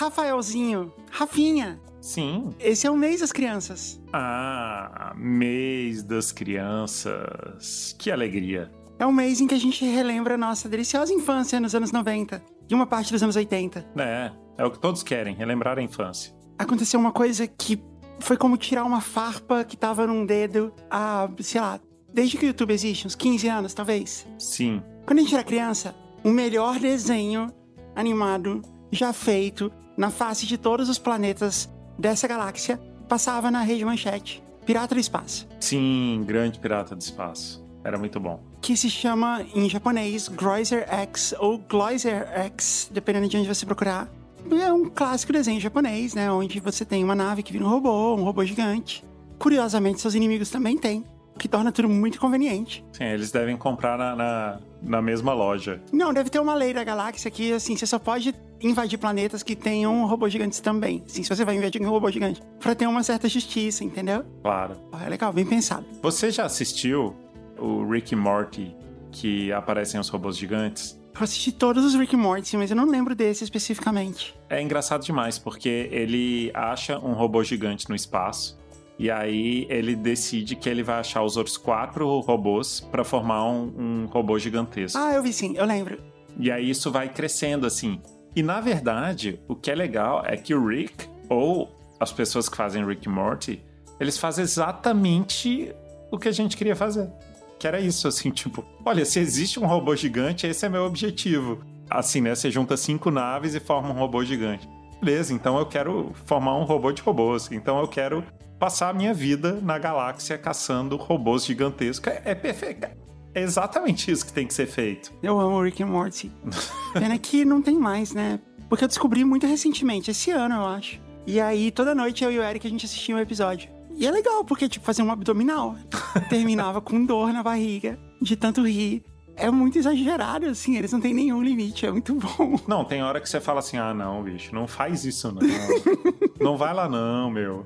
[0.00, 2.54] Rafaelzinho, Rafinha, Sim.
[2.58, 4.00] esse é o mês das crianças.
[4.10, 7.94] Ah, mês das crianças.
[7.98, 8.72] Que alegria.
[8.98, 12.42] É o mês em que a gente relembra a nossa deliciosa infância nos anos 90
[12.66, 13.86] e uma parte dos anos 80.
[13.98, 16.34] É, é o que todos querem, relembrar a infância.
[16.58, 17.78] Aconteceu uma coisa que
[18.20, 21.78] foi como tirar uma farpa que tava num dedo há, sei lá,
[22.10, 24.26] desde que o YouTube existe, uns 15 anos talvez.
[24.38, 24.82] Sim.
[25.04, 27.48] Quando a gente era criança, o melhor desenho
[27.94, 34.42] animado já feito na face de todos os planetas dessa galáxia passava na rede manchete.
[34.64, 35.46] Pirata do Espaço.
[35.60, 37.62] Sim, grande pirata do espaço.
[37.84, 38.40] Era muito bom.
[38.62, 44.08] Que se chama em japonês Groiser X ou Gloiser X, dependendo de onde você procurar.
[44.50, 46.32] É um clássico desenho japonês, né?
[46.32, 49.04] Onde você tem uma nave que vira um robô, um robô gigante.
[49.38, 52.82] Curiosamente, seus inimigos também têm, o que torna tudo muito conveniente.
[52.94, 55.82] Sim, eles devem comprar na, na, na mesma loja.
[55.92, 59.56] Não, deve ter uma lei da galáxia que, assim, você só pode invadir planetas que
[59.56, 61.02] tenham robôs gigantes também.
[61.06, 62.42] Assim, se você vai invadir um robô gigante.
[62.58, 64.24] Pra ter uma certa justiça, entendeu?
[64.42, 64.76] Claro.
[65.04, 65.86] É legal, bem pensado.
[66.02, 67.14] Você já assistiu
[67.58, 68.74] o Rick e Morty
[69.10, 70.98] que aparecem os robôs gigantes?
[71.14, 74.34] Eu assisti todos os Rick Morty, mas eu não lembro desse especificamente.
[74.48, 78.58] É engraçado demais, porque ele acha um robô gigante no espaço.
[78.98, 83.72] E aí ele decide que ele vai achar os outros quatro robôs pra formar um,
[83.78, 84.98] um robô gigantesco.
[84.98, 85.98] Ah, eu vi sim, eu lembro.
[86.38, 88.00] E aí isso vai crescendo assim.
[88.34, 92.56] E na verdade, o que é legal é que o Rick, ou as pessoas que
[92.56, 93.62] fazem Rick e Morty,
[93.98, 95.74] eles fazem exatamente
[96.10, 97.10] o que a gente queria fazer.
[97.58, 101.62] Que era isso, assim, tipo, olha, se existe um robô gigante, esse é meu objetivo.
[101.90, 102.34] Assim, né?
[102.34, 104.68] Você junta cinco naves e forma um robô gigante.
[105.02, 107.50] Beleza, então eu quero formar um robô de robôs.
[107.50, 108.24] Então eu quero
[108.58, 112.12] passar a minha vida na galáxia caçando robôs gigantescos.
[112.12, 112.86] É, é perfeito.
[113.34, 115.12] É exatamente isso que tem que ser feito.
[115.22, 116.30] Eu amo Rick and Morty.
[116.92, 118.40] Pena que não tem mais, né?
[118.68, 121.00] Porque eu descobri muito recentemente, esse ano, eu acho.
[121.26, 123.70] E aí, toda noite, eu e o Eric, a gente assistia um episódio.
[123.96, 125.76] E é legal, porque, tipo, fazia um abdominal.
[126.30, 129.04] Terminava com dor na barriga, de tanto rir.
[129.36, 132.58] É muito exagerado, assim, eles não têm nenhum limite, é muito bom.
[132.66, 135.40] Não, tem hora que você fala assim: ah, não, bicho, não faz isso não.
[136.38, 137.64] não vai lá não, meu.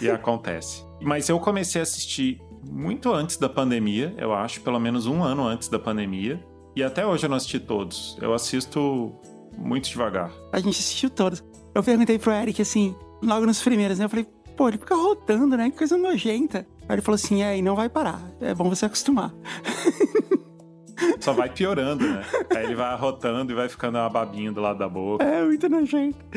[0.00, 0.84] E acontece.
[1.00, 5.46] Mas eu comecei a assistir muito antes da pandemia, eu acho, pelo menos um ano
[5.46, 6.44] antes da pandemia.
[6.74, 8.16] E até hoje eu não assisti todos.
[8.20, 9.12] Eu assisto
[9.56, 10.30] muito devagar.
[10.52, 11.42] A gente assistiu todos.
[11.74, 14.04] Eu perguntei pro Eric, assim, logo nos primeiros, né?
[14.04, 15.70] Eu falei, pô, ele fica rotando, né?
[15.70, 16.66] Que coisa nojenta.
[16.88, 18.20] Aí ele falou assim, é, e não vai parar.
[18.40, 19.32] É bom você acostumar.
[21.18, 22.22] Só vai piorando, né?
[22.54, 25.24] Aí ele vai arrotando e vai ficando uma babinha do lado da boca.
[25.24, 26.18] É muito nojento.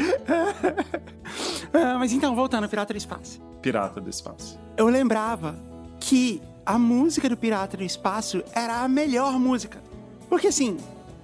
[1.76, 3.42] Ah, mas então, voltando, Pirata do Espaço.
[3.60, 4.60] Pirata do espaço.
[4.78, 5.56] Eu lembrava
[6.06, 9.82] que a música do Pirata do Espaço era a melhor música.
[10.30, 10.76] Porque assim,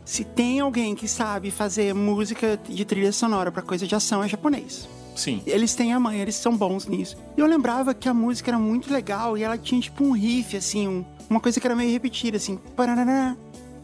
[0.06, 4.28] se tem alguém que sabe fazer música de trilha sonora pra coisa de ação, é
[4.30, 4.88] japonês.
[5.18, 5.42] Sim.
[5.46, 7.18] Eles têm a manha, eles são bons nisso.
[7.36, 10.56] E eu lembrava que a música era muito legal e ela tinha tipo um riff,
[10.56, 12.58] assim, um- uma coisa que era meio repetida, assim.
[12.74, 13.38] Paranana,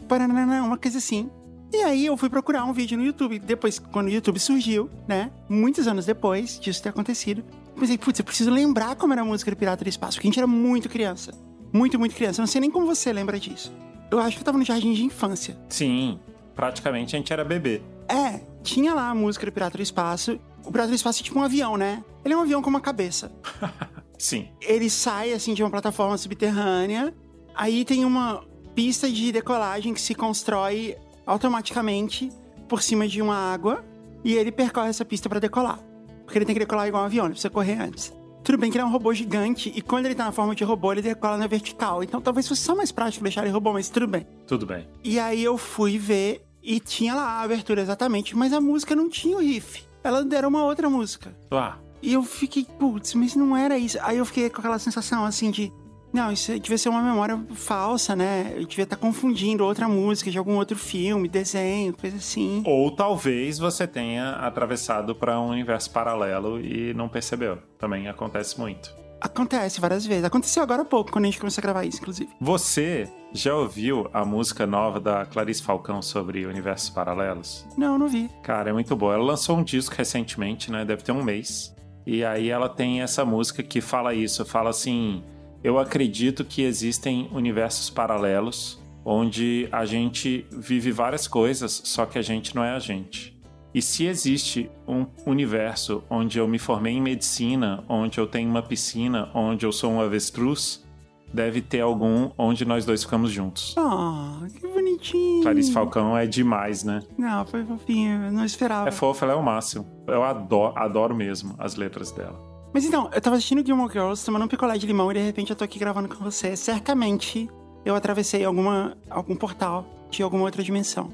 [0.08, 1.28] paranana, uma coisa assim.
[1.74, 3.38] E aí eu fui procurar um vídeo no YouTube.
[3.38, 5.30] Depois, quando o YouTube surgiu, né?
[5.46, 7.44] Muitos anos depois disso ter acontecido.
[7.76, 10.26] Eu Pensei, putz, eu preciso lembrar como era a música do Pirata do Espaço, porque
[10.26, 11.32] a gente era muito criança.
[11.72, 12.40] Muito, muito criança.
[12.40, 13.72] Eu não sei nem como você lembra disso.
[14.10, 15.56] Eu acho que eu tava no jardim de infância.
[15.68, 16.18] Sim.
[16.54, 17.82] Praticamente a gente era bebê.
[18.08, 20.40] É, tinha lá a música do Pirata do Espaço.
[20.64, 22.02] O Pirata do Espaço é tipo um avião, né?
[22.24, 23.30] Ele é um avião com uma cabeça.
[24.18, 24.48] Sim.
[24.62, 27.12] Ele sai, assim, de uma plataforma subterrânea.
[27.54, 28.42] Aí tem uma
[28.74, 32.30] pista de decolagem que se constrói automaticamente
[32.68, 33.84] por cima de uma água.
[34.24, 35.78] E ele percorre essa pista pra decolar.
[36.26, 38.12] Porque ele tem que decolar igual um avião, ele precisa correr antes.
[38.44, 40.62] Tudo bem que ele é um robô gigante e quando ele tá na forma de
[40.62, 42.02] robô, ele decola na vertical.
[42.04, 44.26] Então talvez fosse só mais prático deixar ele robô, mas tudo bem.
[44.46, 44.86] Tudo bem.
[45.02, 49.08] E aí eu fui ver e tinha lá a abertura exatamente, mas a música não
[49.08, 49.82] tinha o riff.
[50.04, 51.34] Ela era uma outra música.
[51.50, 53.98] Ah, E eu fiquei, putz, mas não era isso.
[54.02, 55.72] Aí eu fiquei com aquela sensação assim de.
[56.16, 58.54] Não, isso devia ser uma memória falsa, né?
[58.56, 62.62] Eu devia estar confundindo outra música de algum outro filme, desenho, coisa assim.
[62.64, 67.58] Ou talvez você tenha atravessado para um universo paralelo e não percebeu.
[67.78, 68.94] Também acontece muito.
[69.20, 70.24] Acontece várias vezes.
[70.24, 72.30] Aconteceu agora há pouco, quando a gente começou a gravar isso, inclusive.
[72.40, 77.66] Você já ouviu a música nova da Clarice Falcão sobre universos paralelos?
[77.76, 78.30] Não, não vi.
[78.42, 79.12] Cara, é muito boa.
[79.12, 80.82] Ela lançou um disco recentemente, né?
[80.82, 81.76] Deve ter um mês.
[82.06, 85.22] E aí ela tem essa música que fala isso, fala assim:
[85.66, 92.22] "Eu acredito que existem universos paralelos onde a gente vive várias coisas, só que a
[92.22, 93.36] gente não é a gente.
[93.74, 98.62] E se existe um universo onde eu me formei em medicina, onde eu tenho uma
[98.62, 100.86] piscina, onde eu sou um avestruz,
[101.34, 103.74] deve ter algum onde nós dois ficamos juntos.
[103.76, 105.42] Ah, que bonitinho.
[105.42, 107.02] Clarice Falcão é demais, né?
[107.18, 108.88] Não, foi fofinho, eu não esperava.
[108.88, 109.84] É fofa, ela é o máximo.
[110.06, 112.45] Eu adoro, adoro mesmo as letras dela.
[112.76, 115.48] Mas então, eu tava assistindo Gilmore Girls, tomando um picolé de limão e de repente
[115.48, 116.54] eu tô aqui gravando com você.
[116.54, 117.48] Certamente
[117.86, 121.10] eu atravessei alguma, algum portal de alguma outra dimensão.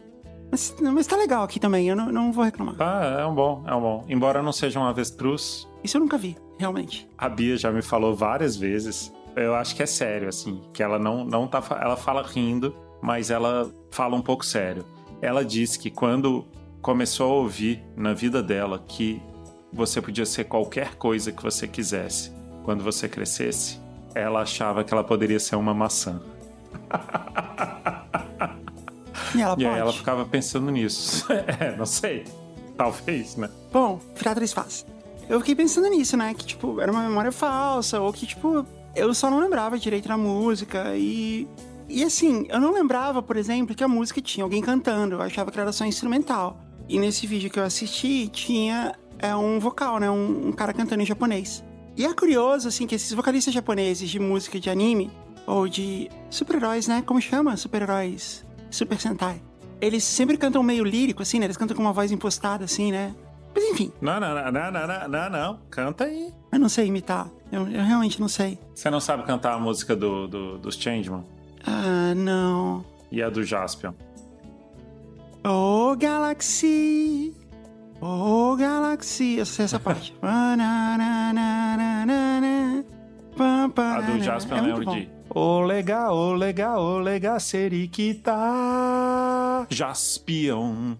[0.51, 2.75] Mas, mas tá legal aqui também, eu não, não vou reclamar.
[2.81, 4.05] Ah, é um bom, é um bom.
[4.09, 7.09] Embora não seja um avestruz, Isso eu nunca vi, realmente.
[7.17, 9.13] a Bia já me falou várias vezes.
[9.37, 11.63] Eu acho que é sério, assim, que ela não, não tá.
[11.81, 14.85] Ela fala rindo, mas ela fala um pouco sério.
[15.21, 16.45] Ela disse que quando
[16.81, 19.23] começou a ouvir na vida dela que
[19.73, 22.33] você podia ser qualquer coisa que você quisesse
[22.63, 23.81] quando você crescesse,
[24.15, 26.21] ela achava que ela poderia ser uma maçã.
[29.35, 31.27] E ela E aí ela ficava pensando nisso.
[31.33, 32.25] é, não sei.
[32.77, 33.51] Talvez, né?
[33.73, 34.87] Bom, virar três faces.
[35.29, 36.35] Eu fiquei pensando nisso, né?
[36.35, 40.17] Que, tipo, era uma memória falsa, ou que, tipo, eu só não lembrava direito da
[40.17, 41.49] música e.
[41.89, 45.17] E assim, eu não lembrava, por exemplo, que a música tinha alguém cantando.
[45.17, 46.59] Eu achava que era só instrumental.
[46.89, 50.11] E nesse vídeo que eu assisti, tinha é, um vocal, né?
[50.11, 51.65] Um, um cara cantando em japonês.
[51.97, 55.11] E é curioso, assim, que esses vocalistas japoneses de música de anime,
[55.47, 57.03] ou de super-heróis, né?
[57.07, 57.57] Como chama?
[57.57, 58.45] Super-heróis.
[58.71, 59.41] Super Sentai.
[59.81, 61.47] Eles sempre cantam meio lírico, assim, né?
[61.47, 63.15] Eles cantam com uma voz impostada, assim, né?
[63.55, 65.59] Mas enfim, Não, não, não, não, não, não, não, não.
[65.69, 66.33] Canta aí.
[66.51, 67.29] eu não sei imitar.
[67.51, 68.59] Eu, eu realmente não sei.
[68.75, 71.23] Você não sabe cantar a música do, do, dos Changeman?
[71.67, 72.85] Ah, não.
[73.11, 73.93] E a do Jaspion?
[75.45, 77.35] Oh, Galaxy.
[78.05, 79.37] Oh, Galaxy.
[79.37, 80.13] Eu sei essa parte.
[80.21, 80.85] Banananana,
[83.37, 85.09] pam, A do Jaspion é lembro de...
[85.31, 88.33] Ô legal, ô legal, ô legal, serikita.
[89.71, 90.97] Jaspion.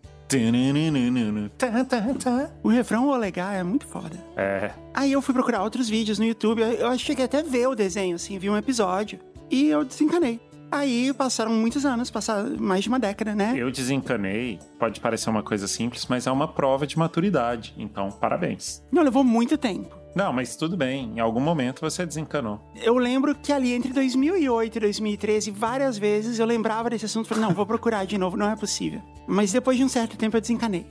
[2.63, 4.17] O refrão Olegar é muito foda.
[4.37, 6.63] É, Aí eu fui procurar outros vídeos no YouTube.
[6.63, 9.19] Eu cheguei até a ver o desenho, assim, vi um episódio.
[9.51, 10.41] E eu desencanei.
[10.73, 13.53] Aí passaram muitos anos, passaram mais de uma década, né?
[13.55, 14.59] eu desencanei.
[14.79, 17.75] Pode parecer uma coisa simples, mas é uma prova de maturidade.
[17.77, 18.83] Então, parabéns.
[18.91, 19.95] Não, levou muito tempo.
[20.15, 21.13] Não, mas tudo bem.
[21.17, 22.59] Em algum momento você desencanou.
[22.83, 27.29] Eu lembro que ali entre 2008 e 2013, várias vezes eu lembrava desse assunto e
[27.29, 29.03] falei, não, vou procurar de novo, não é possível.
[29.27, 30.87] Mas depois de um certo tempo eu desencanei.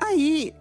[0.00, 0.52] Aí,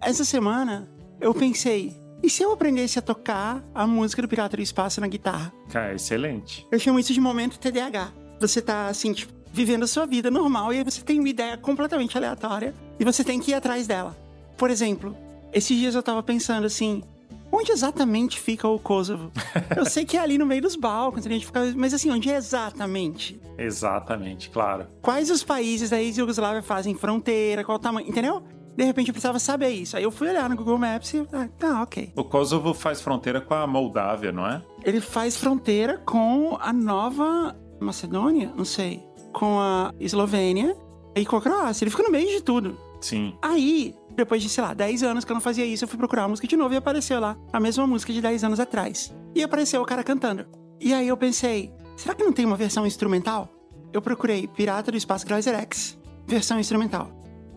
[0.00, 0.88] essa semana,
[1.20, 5.08] eu pensei, e se eu aprendesse a tocar a música do Pirata do Espaço na
[5.08, 5.52] guitarra?
[5.70, 6.66] Cara, excelente.
[6.70, 8.12] Eu chamo isso de momento TDAH.
[8.40, 11.56] Você tá, assim, tipo, vivendo a sua vida normal e aí você tem uma ideia
[11.56, 14.16] completamente aleatória e você tem que ir atrás dela.
[14.56, 15.16] Por exemplo,
[15.52, 17.02] esses dias eu tava pensando assim,
[17.50, 19.30] onde exatamente fica o Kosovo?
[19.76, 22.30] Eu sei que é ali no meio dos balcões, a gente fica, mas assim, onde
[22.30, 23.38] é exatamente?
[23.58, 24.86] Exatamente, claro.
[25.02, 28.42] Quais os países da ex-Yugoslávia fazem fronteira, qual o tamanho, entendeu?
[28.76, 29.96] De repente eu precisava saber isso.
[29.96, 32.12] Aí eu fui olhar no Google Maps e, ah, tá, ok.
[32.16, 34.62] O Kosovo faz fronteira com a Moldávia, não é?
[34.84, 40.76] Ele faz fronteira com a Nova Macedônia, não sei, com a Eslovênia
[41.14, 41.84] e com a Croácia.
[41.84, 42.78] Ele fica no meio de tudo.
[43.00, 43.34] Sim.
[43.42, 46.24] Aí, depois de, sei lá, 10 anos que eu não fazia isso, eu fui procurar
[46.24, 49.12] a música de novo e apareceu lá a mesma música de 10 anos atrás.
[49.34, 50.46] E apareceu o cara cantando.
[50.80, 53.48] E aí eu pensei, será que não tem uma versão instrumental?
[53.92, 57.10] Eu procurei Pirata do Espaço Geyser X, versão instrumental.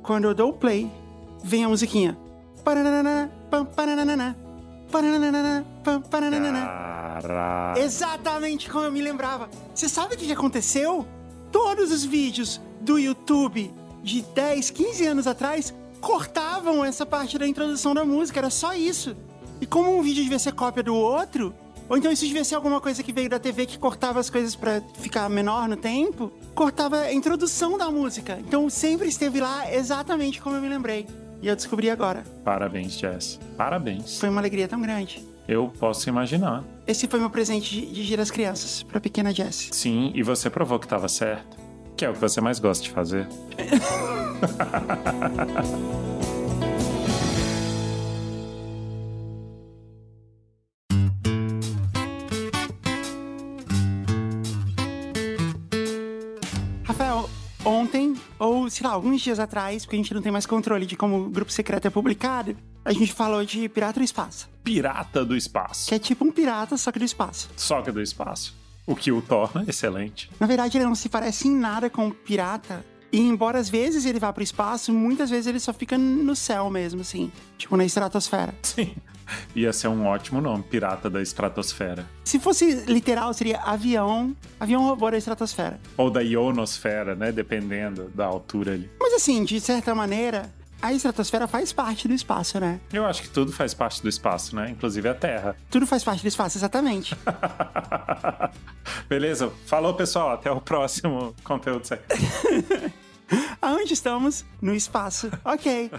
[0.04, 0.91] Quando eu dou o play,
[1.45, 2.17] vem a musiquinha.
[7.21, 7.79] Caraca.
[7.79, 9.47] Exatamente como eu me lembrava.
[9.73, 11.05] Você sabe o que que aconteceu?
[11.51, 13.71] Todos os vídeos do YouTube
[14.03, 19.15] de 10, 15 anos atrás cortavam essa parte da introdução da música, era só isso.
[19.62, 21.53] E como um vídeo devia ser cópia do outro,
[21.88, 24.55] ou então isso devia ser alguma coisa que veio da TV que cortava as coisas
[24.55, 28.39] pra ficar menor no tempo, cortava a introdução da música.
[28.39, 31.08] Então sempre esteve lá exatamente como eu me lembrei.
[31.41, 32.24] E eu descobri agora.
[32.43, 33.39] Parabéns, Jess.
[33.58, 34.19] Parabéns.
[34.19, 35.24] Foi uma alegria tão grande.
[35.48, 36.63] Eu posso imaginar.
[36.88, 39.69] Esse foi meu presente de, de Dia das Crianças pra pequena Jess.
[39.71, 41.58] Sim, e você provou que estava certo.
[41.95, 43.28] Que é o que você mais gosta de fazer.
[58.75, 61.29] sei lá, alguns dias atrás, porque a gente não tem mais controle de como o
[61.29, 64.49] grupo secreto é publicado, a gente falou de Pirata do Espaço.
[64.65, 65.88] Pirata do espaço.
[65.88, 67.49] Que é tipo um pirata, só que do espaço.
[67.55, 68.53] Só que do espaço.
[68.85, 70.29] O que o torna excelente.
[70.39, 72.85] Na verdade, ele não se parece em nada com um pirata.
[73.15, 76.69] E embora às vezes ele vá pro espaço, muitas vezes ele só fica no céu
[76.69, 77.32] mesmo, assim.
[77.58, 78.54] Tipo na estratosfera.
[78.62, 78.93] Sim.
[79.56, 82.06] Ia ser um ótimo nome, Pirata da Estratosfera.
[82.25, 85.80] Se fosse literal, seria avião, avião robô da estratosfera.
[85.97, 87.32] Ou da ionosfera, né?
[87.32, 88.89] Dependendo da altura ali.
[88.99, 92.80] Mas assim, de certa maneira, a estratosfera faz parte do espaço, né?
[92.93, 94.69] Eu acho que tudo faz parte do espaço, né?
[94.69, 95.56] Inclusive a Terra.
[95.71, 97.15] Tudo faz parte do espaço, exatamente.
[99.10, 99.51] Beleza?
[99.65, 100.32] Falou, pessoal.
[100.32, 101.88] Até o próximo conteúdo.
[103.61, 104.45] Aonde estamos?
[104.61, 105.31] No espaço.
[105.43, 105.91] Ok.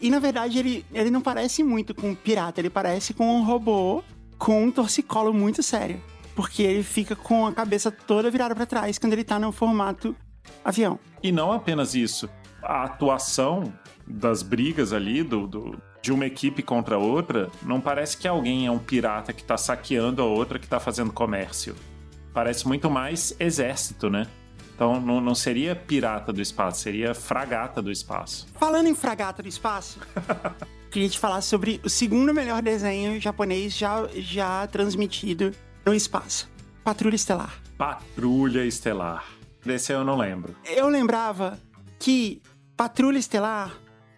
[0.00, 3.44] E na verdade, ele, ele não parece muito com um pirata, ele parece com um
[3.44, 4.02] robô
[4.38, 6.00] com um torcicolo muito sério.
[6.34, 10.16] Porque ele fica com a cabeça toda virada para trás quando ele tá no formato
[10.64, 10.98] avião.
[11.22, 12.28] E não apenas isso.
[12.62, 13.72] A atuação
[14.06, 18.70] das brigas ali, do, do, de uma equipe contra outra, não parece que alguém é
[18.70, 21.76] um pirata que tá saqueando a outra que tá fazendo comércio.
[22.32, 24.26] Parece muito mais exército, né?
[24.74, 28.46] Então não, não seria pirata do espaço, seria fragata do espaço.
[28.58, 30.00] Falando em fragata do espaço,
[30.90, 35.52] queria te falar sobre o segundo melhor desenho japonês já, já transmitido
[35.84, 36.50] no espaço:
[36.82, 37.60] Patrulha Estelar.
[37.76, 39.24] Patrulha Estelar.
[39.64, 40.56] Desse eu não lembro.
[40.64, 41.58] Eu lembrava
[41.98, 42.42] que
[42.76, 43.72] Patrulha Estelar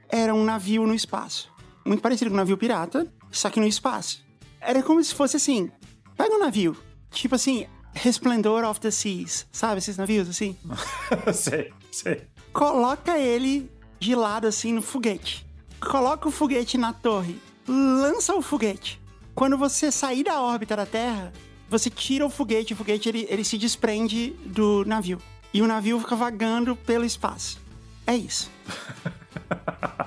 [0.08, 1.52] era um navio no espaço.
[1.84, 4.24] Muito parecido com um navio pirata, só que no espaço.
[4.60, 5.70] Era como se fosse assim:
[6.16, 6.76] pega um navio,
[7.10, 10.56] tipo assim, Resplendor of the Seas, sabe esses navios assim?
[11.32, 12.22] sei, sei.
[12.52, 15.46] Coloca ele de lado assim no foguete.
[15.80, 17.40] Coloca o foguete na torre.
[17.66, 19.00] Lança o foguete.
[19.34, 21.32] Quando você sair da órbita da Terra,
[21.68, 25.20] você tira o foguete, o foguete ele, ele se desprende do navio.
[25.52, 27.58] E o navio fica vagando pelo espaço.
[28.06, 28.50] É isso.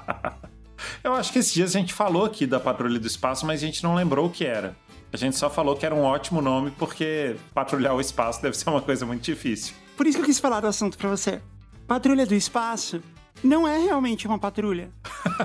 [1.03, 3.65] Eu acho que esses dias a gente falou aqui da Patrulha do Espaço, mas a
[3.65, 4.75] gente não lembrou o que era.
[5.11, 8.69] A gente só falou que era um ótimo nome porque patrulhar o espaço deve ser
[8.69, 9.73] uma coisa muito difícil.
[9.95, 11.41] Por isso que eu quis falar do assunto pra você.
[11.87, 13.01] Patrulha do espaço
[13.43, 14.89] não é realmente uma patrulha.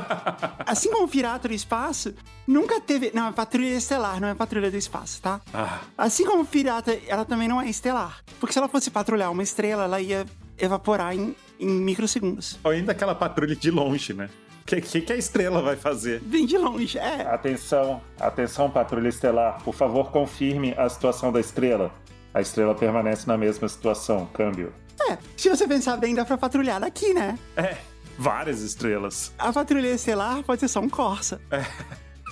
[0.66, 2.14] assim como o Pirata do Espaço,
[2.46, 3.12] nunca teve.
[3.14, 5.40] Não, é patrulha estelar, não é patrulha do espaço, tá?
[5.52, 8.20] Ah, Assim como o Pirata, ela também não é estelar.
[8.40, 10.26] Porque se ela fosse patrulhar uma estrela, ela ia
[10.58, 12.58] evaporar em, em microsegundos.
[12.64, 14.28] ou ainda aquela patrulha de longe, né?
[14.62, 16.20] O que, que, que a estrela vai fazer?
[16.20, 17.26] Bem de longe, é.
[17.26, 19.62] Atenção, atenção, Patrulha Estelar.
[19.62, 21.92] Por favor, confirme a situação da estrela.
[22.32, 24.26] A estrela permanece na mesma situação.
[24.32, 24.72] Câmbio.
[25.10, 27.38] É, se você pensar bem, dá pra patrulhar daqui, né?
[27.56, 27.76] É,
[28.16, 29.32] várias estrelas.
[29.36, 31.40] A patrulha estelar pode ser só um Corsa.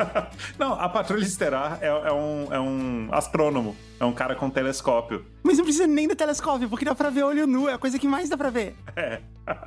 [0.59, 3.77] Não, a Patrulha Estelar é, é um, é um astrônomo.
[3.99, 5.25] É um cara com telescópio.
[5.43, 7.99] Mas não precisa nem do telescópio, porque dá pra ver olho nu, é a coisa
[7.99, 8.75] que mais dá pra ver.
[8.97, 9.21] É.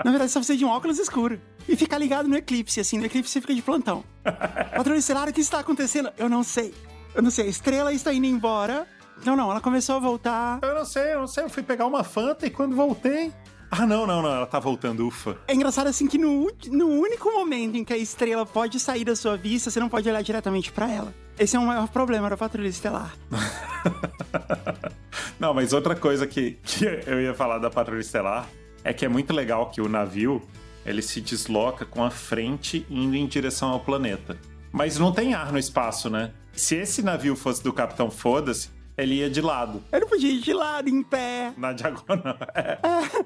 [0.04, 1.40] Na verdade, só precisa de um óculos escuro.
[1.68, 4.04] E ficar ligado no eclipse, assim, no eclipse você fica de plantão.
[4.76, 6.12] Patrulha estelar, o que está acontecendo?
[6.18, 6.74] Eu não sei.
[7.14, 8.88] Eu não sei, a estrela está indo embora.
[9.24, 10.60] Não, não, ela começou a voltar.
[10.62, 11.44] Eu não sei, eu não sei.
[11.44, 13.32] Eu fui pegar uma Fanta e quando voltei.
[13.76, 14.30] Ah, não, não, não.
[14.30, 15.36] Ela tá voltando, ufa.
[15.48, 19.16] É engraçado assim que no, no único momento em que a estrela pode sair da
[19.16, 21.14] sua vista, você não pode olhar diretamente pra ela.
[21.40, 23.16] Esse é o maior problema da patrulha estelar.
[25.40, 28.48] Não, mas outra coisa que, que eu ia falar da Patrulha Estelar
[28.84, 30.42] é que é muito legal que o navio
[30.86, 34.38] ele se desloca com a frente indo em direção ao planeta.
[34.72, 36.32] Mas não tem ar no espaço, né?
[36.54, 40.54] Se esse navio fosse do Capitão Foda-se, ele ia de lado, Ele podia ir de
[40.54, 41.54] lado, em pé.
[41.58, 42.38] na diagonal.
[42.56, 42.78] É.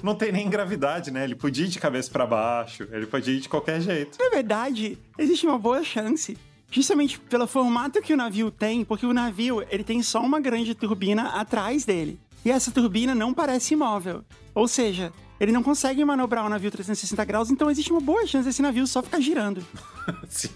[0.01, 1.23] Não tem nem gravidade, né?
[1.23, 4.17] Ele podia ir de cabeça pra baixo, ele podia ir de qualquer jeito.
[4.19, 6.37] Na verdade, existe uma boa chance.
[6.69, 10.75] Justamente pelo formato que o navio tem, porque o navio ele tem só uma grande
[10.75, 12.19] turbina atrás dele.
[12.43, 14.23] E essa turbina não parece imóvel.
[14.53, 18.45] Ou seja, ele não consegue manobrar o navio 360 graus, então existe uma boa chance
[18.45, 19.65] desse navio só ficar girando.
[20.27, 20.49] Sim.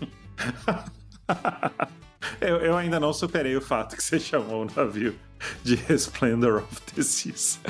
[2.41, 5.15] eu, eu ainda não superei o fato que você chamou o navio
[5.63, 7.59] de Resplendor of the Seas.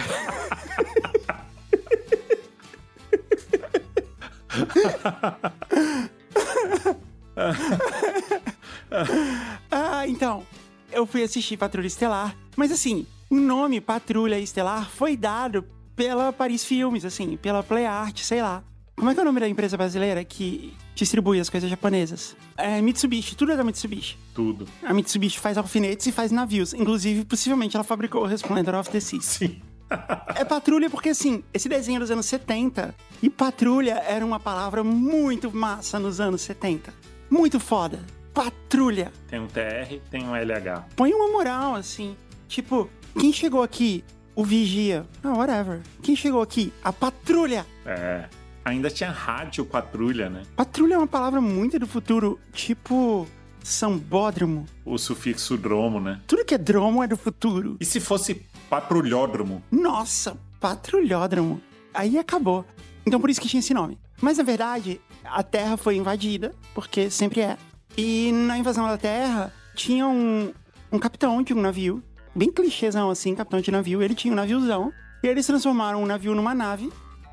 [9.71, 10.45] Ah, então,
[10.91, 15.63] eu fui assistir Patrulha Estelar, mas assim, o nome Patrulha Estelar foi dado
[15.95, 18.63] pela Paris Filmes, assim, pela Play Art, sei lá.
[19.01, 22.35] Como é que é o nome da empresa brasileira que distribui as coisas japonesas?
[22.55, 24.15] É Mitsubishi, tudo é da Mitsubishi.
[24.31, 24.67] Tudo.
[24.83, 26.71] A Mitsubishi faz alfinetes e faz navios.
[26.71, 29.25] Inclusive, possivelmente, ela fabricou o Resplendor of the Seas.
[29.25, 29.59] Sim.
[30.35, 32.93] É patrulha porque, assim, esse desenho é dos anos 70
[33.23, 36.93] e patrulha era uma palavra muito massa nos anos 70.
[37.27, 38.05] Muito foda.
[38.35, 39.11] Patrulha.
[39.27, 40.89] Tem um TR, tem um LH.
[40.95, 42.15] Põe uma moral, assim.
[42.47, 42.87] Tipo,
[43.19, 44.03] quem chegou aqui?
[44.35, 45.07] O vigia.
[45.23, 45.81] Ah, whatever.
[46.03, 46.71] Quem chegou aqui?
[46.83, 47.65] A patrulha.
[47.83, 48.29] É.
[48.63, 50.43] Ainda tinha rádio patrulha, né?
[50.55, 53.27] Patrulha é uma palavra muito do futuro, tipo
[53.63, 54.65] sambódromo.
[54.85, 56.19] O sufixo dromo, né?
[56.27, 57.77] Tudo que é dromo é do futuro.
[57.79, 59.63] E se fosse patrulhódromo?
[59.71, 61.61] Nossa, patrulhódromo.
[61.93, 62.65] Aí acabou.
[63.05, 63.99] Então por isso que tinha esse nome.
[64.21, 67.57] Mas na verdade, a Terra foi invadida, porque sempre é.
[67.97, 70.53] E na invasão da Terra, tinha um,
[70.91, 72.01] um capitão de um navio,
[72.35, 74.01] bem clichêzão assim, capitão de navio.
[74.01, 74.93] Ele tinha um naviozão.
[75.23, 76.91] E eles transformaram o navio numa nave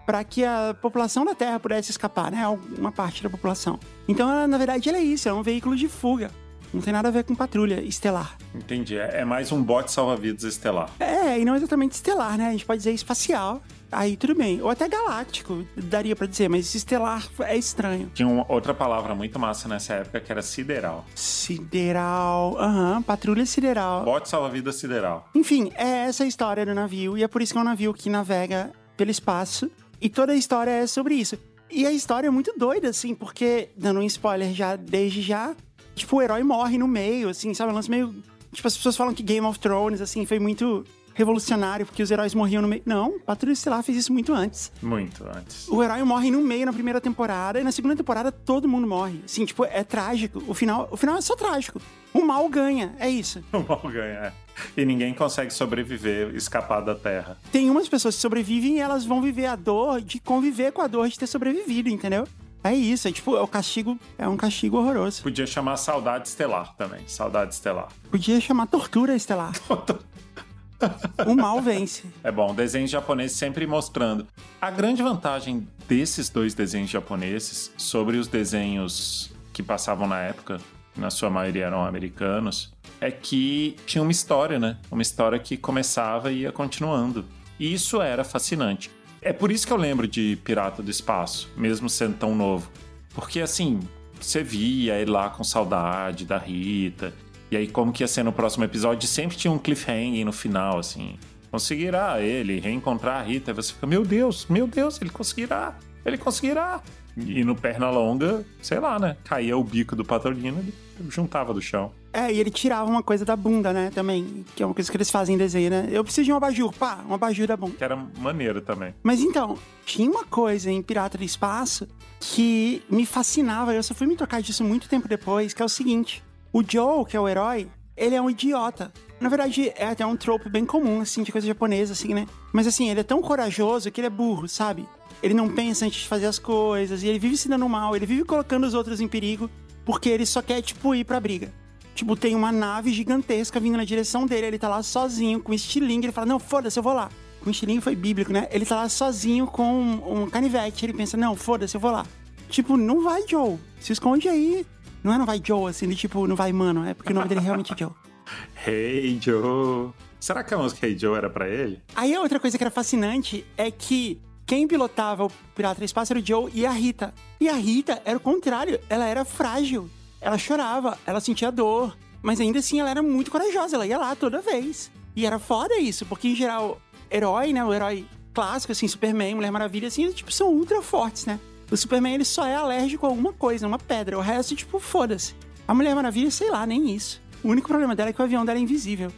[0.08, 2.42] para que a população da Terra pudesse escapar, né?
[2.78, 3.78] Uma parte da população.
[4.08, 6.30] Então, na verdade, ele é isso, é um veículo de fuga.
[6.72, 8.38] Não tem nada a ver com patrulha estelar.
[8.54, 8.96] Entendi.
[8.96, 10.90] É mais um bote salva-vidas estelar.
[10.98, 12.48] É, e não exatamente estelar, né?
[12.48, 13.62] A gente pode dizer espacial.
[13.92, 14.62] Aí tudo bem.
[14.62, 18.10] Ou até galáctico, daria para dizer, mas estelar é estranho.
[18.14, 21.04] Tinha uma outra palavra muito massa nessa época que era sideral.
[21.14, 22.56] Sideral.
[22.58, 24.06] Aham, uhum, patrulha sideral.
[24.06, 25.28] Bote salva-vidas sideral.
[25.34, 27.92] Enfim, é essa a história do navio, e é por isso que é um navio
[27.92, 29.70] que navega pelo espaço.
[30.00, 31.38] E toda a história é sobre isso.
[31.70, 35.54] E a história é muito doida, assim, porque, dando um spoiler já desde já,
[35.94, 37.72] tipo, o herói morre no meio, assim, sabe?
[37.72, 38.14] Um lance meio.
[38.52, 40.84] Tipo, as pessoas falam que Game of Thrones, assim, foi muito
[41.14, 42.80] revolucionário, porque os heróis morriam no meio.
[42.86, 44.70] Não, Patrulha Estelar fez isso muito antes.
[44.80, 45.66] Muito antes.
[45.68, 49.20] O herói morre no meio na primeira temporada, e na segunda temporada todo mundo morre.
[49.24, 50.42] Assim, tipo, é trágico.
[50.46, 51.80] O final, o final é só trágico.
[52.14, 53.42] O mal ganha, é isso.
[53.52, 54.32] O mal ganha, é.
[54.76, 57.36] E ninguém consegue sobreviver, escapar da Terra.
[57.50, 60.86] Tem umas pessoas que sobrevivem e elas vão viver a dor de conviver com a
[60.86, 62.26] dor de ter sobrevivido, entendeu?
[62.62, 65.22] É isso, é tipo, é o castigo, é um castigo horroroso.
[65.22, 67.88] Podia chamar saudade estelar também, saudade estelar.
[68.10, 69.52] Podia chamar tortura estelar.
[71.26, 72.04] o mal vence.
[72.22, 74.26] É bom, desenhos japoneses sempre mostrando.
[74.60, 80.60] A grande vantagem desses dois desenhos japoneses sobre os desenhos que passavam na época,
[80.98, 84.76] na sua maioria eram americanos, é que tinha uma história, né?
[84.90, 87.24] Uma história que começava e ia continuando.
[87.58, 88.90] E isso era fascinante.
[89.22, 92.70] É por isso que eu lembro de Pirata do Espaço, mesmo sendo tão novo.
[93.14, 93.80] Porque assim,
[94.20, 97.12] você via ele lá com saudade da Rita,
[97.50, 100.78] e aí, como que ia ser no próximo episódio, sempre tinha um cliffhanger no final,
[100.78, 101.18] assim.
[101.50, 103.52] Conseguirá ele reencontrar a Rita?
[103.52, 105.74] E você fica, meu Deus, meu Deus, ele conseguirá,
[106.04, 106.82] ele conseguirá.
[107.16, 109.16] E no perna longa, sei lá, né?
[109.24, 110.72] Caía o bico do Patrolino e
[111.08, 111.92] juntava do chão.
[112.12, 113.90] É, e ele tirava uma coisa da bunda, né?
[113.94, 115.88] Também, que é uma coisa que eles fazem em desenho, né?
[115.90, 117.76] Eu preciso de um abajur, pá, um abajur da bunda.
[117.76, 118.94] Que era maneiro também.
[119.02, 121.86] Mas então, tinha uma coisa em Pirata do Espaço
[122.20, 125.68] que me fascinava, eu só fui me tocar disso muito tempo depois, que é o
[125.68, 126.22] seguinte.
[126.52, 128.92] O Joe, que é o herói, ele é um idiota.
[129.20, 132.26] Na verdade, é até um trope bem comum, assim, de coisa japonesa, assim, né?
[132.52, 134.86] Mas assim, ele é tão corajoso que ele é burro, sabe?
[135.22, 138.06] Ele não pensa antes de fazer as coisas, e ele vive se dando mal, ele
[138.06, 139.50] vive colocando os outros em perigo,
[139.88, 141.50] porque ele só quer, tipo, ir pra briga.
[141.94, 146.04] Tipo, tem uma nave gigantesca vindo na direção dele, ele tá lá sozinho, com estilingue,
[146.04, 147.08] ele fala, não, foda-se, eu vou lá.
[147.40, 148.46] Com estilingue foi bíblico, né?
[148.50, 152.04] Ele tá lá sozinho com um, um canivete, ele pensa, não, foda-se, eu vou lá.
[152.50, 153.56] Tipo, não vai, Joe.
[153.80, 154.66] Se esconde aí.
[155.02, 157.26] Não é não vai Joe, assim, de tipo, não vai mano, é porque o nome
[157.26, 157.90] dele é realmente Joe.
[158.66, 159.90] Hey Joe.
[160.20, 161.80] Será que a música Hey Joe era para ele?
[161.96, 166.20] Aí a outra coisa que era fascinante é que quem pilotava o Pirata Espaço era
[166.20, 167.12] o Joe e a Rita.
[167.38, 169.90] E a Rita era o contrário, ela era frágil.
[170.22, 174.16] Ela chorava, ela sentia dor, mas ainda assim ela era muito corajosa, ela ia lá
[174.16, 174.90] toda vez.
[175.14, 176.80] E era foda isso, porque em geral,
[177.10, 181.38] herói, né, o herói clássico, assim, Superman, Mulher Maravilha, assim, tipo, são ultra fortes, né?
[181.70, 184.16] O Superman, ele só é alérgico a alguma coisa, uma pedra.
[184.16, 185.34] O resto, tipo, foda-se.
[185.66, 187.20] A Mulher Maravilha, sei lá, nem isso.
[187.44, 189.12] O único problema dela é que o avião dela é invisível.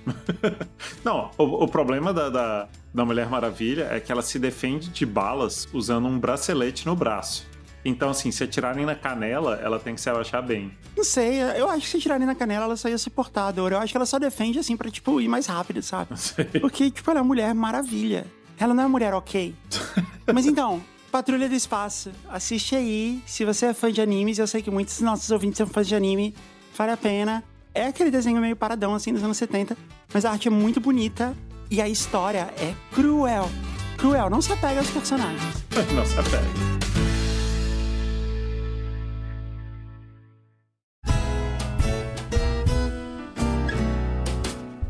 [1.04, 5.06] Não, o, o problema da, da, da, Mulher Maravilha é que ela se defende de
[5.06, 7.48] balas usando um bracelete no braço.
[7.84, 10.70] Então, assim, se atirarem na canela, ela tem que se abaixar bem.
[10.96, 13.50] Não sei, eu acho que se atirarem na canela, ela só ia se portar a
[13.50, 13.72] dor.
[13.72, 16.10] Eu acho que ela só defende, assim, pra, tipo, ir mais rápido, sabe?
[16.60, 18.26] Porque, tipo, ela é uma mulher maravilha.
[18.58, 19.54] Ela não é uma mulher ok.
[20.32, 22.12] Mas então, Patrulha do Espaço.
[22.28, 23.22] Assiste aí.
[23.26, 25.88] Se você é fã de animes, eu sei que muitos dos nossos ouvintes são fãs
[25.88, 26.34] de anime,
[26.76, 27.42] vale a pena.
[27.74, 29.76] É aquele desenho meio paradão, assim, dos anos 70,
[30.12, 31.34] mas a arte é muito bonita
[31.70, 33.48] e a história é cruel.
[33.96, 35.42] Cruel, não se apega aos personagens.
[35.94, 36.80] não se apega.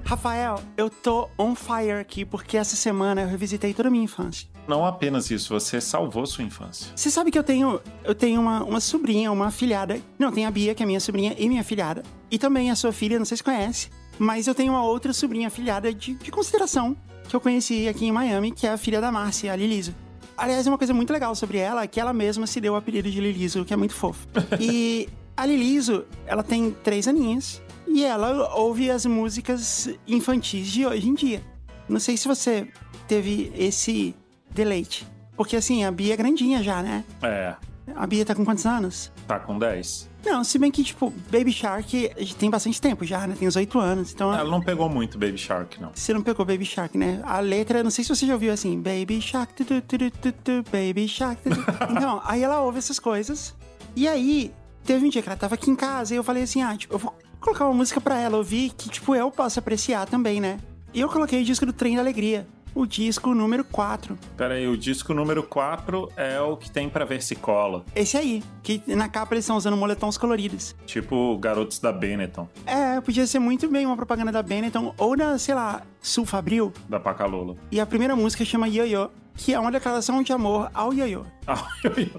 [0.04, 4.48] Rafael, eu tô on fire aqui porque essa semana eu revisitei toda a minha infância.
[4.66, 6.92] Não apenas isso, você salvou sua infância.
[6.94, 10.00] Você sabe que eu tenho, eu tenho uma, uma sobrinha, uma filhada.
[10.18, 12.02] Não, tem a Bia, que é minha sobrinha, e minha filhada.
[12.30, 13.88] E também a sua filha, não sei se conhece.
[14.20, 16.94] Mas eu tenho uma outra sobrinha filhada de, de consideração
[17.26, 19.94] que eu conheci aqui em Miami, que é a filha da Márcia, a Liliso.
[20.36, 23.10] Aliás, uma coisa muito legal sobre ela é que ela mesma se deu o apelido
[23.10, 24.28] de Liliso, que é muito fofo.
[24.60, 31.08] e a Liliso, ela tem três aninhos e ela ouve as músicas infantis de hoje
[31.08, 31.42] em dia.
[31.88, 32.68] Não sei se você
[33.08, 34.14] teve esse
[34.50, 35.06] deleite.
[35.34, 37.04] Porque assim, a Bia é grandinha já, né?
[37.22, 37.54] É,
[37.96, 39.10] A Bia tá com quantos anos?
[39.26, 40.09] tá com 10.
[40.24, 43.34] Não, se bem que, tipo, Baby Shark tem bastante tempo já, né?
[43.38, 44.12] Tem uns oito anos.
[44.12, 45.90] Então, Ela não pegou muito Baby Shark, não.
[45.94, 47.20] você não pegou Baby Shark, né?
[47.24, 50.32] A letra, não sei se você já ouviu assim, Baby Shark, tu, tu, tu, tu,
[50.32, 51.40] tu, Baby Shark.
[51.42, 51.60] tu, tu.
[51.90, 53.54] Então, aí ela ouve essas coisas.
[53.96, 54.52] E aí,
[54.84, 56.94] teve um dia que ela tava aqui em casa e eu falei assim, ah, tipo,
[56.94, 60.58] eu vou colocar uma música pra ela ouvir que, tipo, eu posso apreciar também, né?
[60.92, 62.46] E eu coloquei o disco do Trem da Alegria.
[62.74, 64.16] O disco número 4.
[64.36, 67.84] Pera aí, o disco número 4 é o que tem pra ver se cola.
[67.94, 70.74] Esse aí, que na capa eles estão usando moletons coloridos.
[70.86, 75.36] Tipo Garotos da Benetton, É, podia ser muito bem uma propaganda da Benetton ou da,
[75.38, 76.72] sei lá, Sul Fabril.
[76.88, 77.58] da Pacalolo.
[77.72, 79.10] E a primeira música chama Yo-Yo,
[79.42, 81.24] que é uma declaração de amor ao Yo-Yo.
[81.46, 81.66] Ah,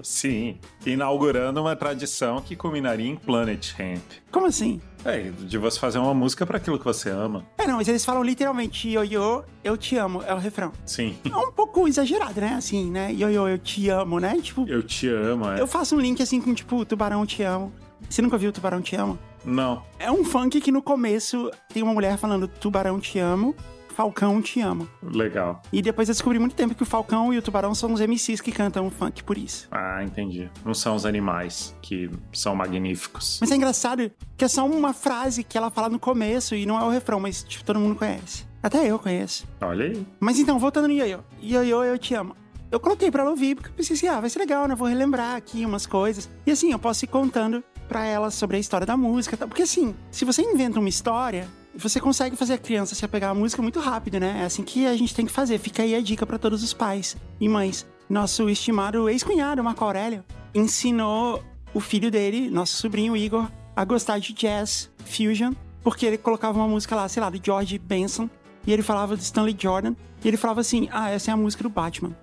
[0.02, 4.02] Sim, inaugurando uma tradição que culminaria em Planet Hemp.
[4.30, 4.78] Como assim?
[5.04, 7.46] É, de você fazer uma música pra aquilo que você ama.
[7.56, 10.72] É, não, mas eles falam literalmente Yo-Yo, eu te amo, é o refrão.
[10.84, 11.16] Sim.
[11.24, 12.54] É um pouco exagerado, né?
[12.58, 13.10] Assim, né?
[13.12, 14.38] Yo-Yo, eu te amo, né?
[14.42, 15.60] Tipo, Eu te amo, é.
[15.60, 17.72] eu faço um link assim com, tipo, Tubarão, te amo.
[18.10, 19.18] Você nunca viu Tubarão, te amo?
[19.44, 19.82] Não.
[19.98, 23.54] É um funk que no começo tem uma mulher falando Tubarão, te amo,
[23.92, 24.88] Falcão, te amo.
[25.02, 25.62] Legal.
[25.72, 28.40] E depois eu descobri muito tempo que o Falcão e o Tubarão são os MCs
[28.40, 29.68] que cantam funk por isso.
[29.70, 30.50] Ah, entendi.
[30.64, 33.38] Não são os animais que são magníficos.
[33.40, 36.80] Mas é engraçado que é só uma frase que ela fala no começo e não
[36.80, 38.44] é o refrão, mas tipo, todo mundo conhece.
[38.62, 39.46] Até eu conheço.
[39.60, 40.06] Olha aí.
[40.20, 41.24] Mas então, voltando no Yoyo.
[41.42, 42.36] Yoyo, eu te amo.
[42.70, 44.74] Eu coloquei pra ela ouvir, porque eu pensei assim, ah, vai ser legal, né?
[44.74, 46.30] Vou relembrar aqui umas coisas.
[46.46, 49.36] E assim, eu posso ir contando pra ela sobre a história da música.
[49.36, 49.46] tal.
[49.46, 53.34] Porque assim, se você inventa uma história, você consegue fazer a criança se apegar à
[53.34, 54.40] música muito rápido, né?
[54.42, 55.58] É assim que a gente tem que fazer.
[55.58, 57.86] Fica aí a dica pra todos os pais e mães.
[58.08, 61.42] Nosso estimado ex-cunhado, Marco Aurélio, ensinou
[61.72, 65.52] o filho dele, nosso sobrinho Igor, a gostar de jazz fusion,
[65.82, 68.28] porque ele colocava uma música lá, sei lá, do George Benson,
[68.66, 69.94] e ele falava do Stanley Jordan,
[70.24, 72.16] e ele falava assim: Ah, essa é a música do Batman.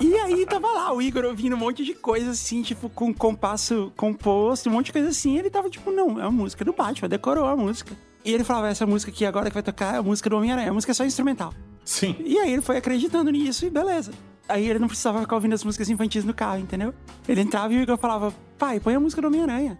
[0.00, 3.92] e aí tava lá, o Igor ouvindo um monte de coisa assim, tipo, com compasso
[3.96, 5.34] composto, um monte de coisa assim.
[5.34, 7.96] E ele tava tipo, não, é a música do Batman, decorou a música.
[8.24, 10.70] E ele falava, essa música aqui agora que vai tocar é a música do Homem-Aranha,
[10.70, 11.52] a música é só instrumental.
[11.84, 12.16] Sim.
[12.20, 14.12] E aí ele foi acreditando nisso e beleza.
[14.48, 16.92] Aí ele não precisava ficar ouvindo as músicas infantis no carro, entendeu?
[17.26, 19.78] Ele entrava e Igor falava, pai, põe a música do Homem-Aranha.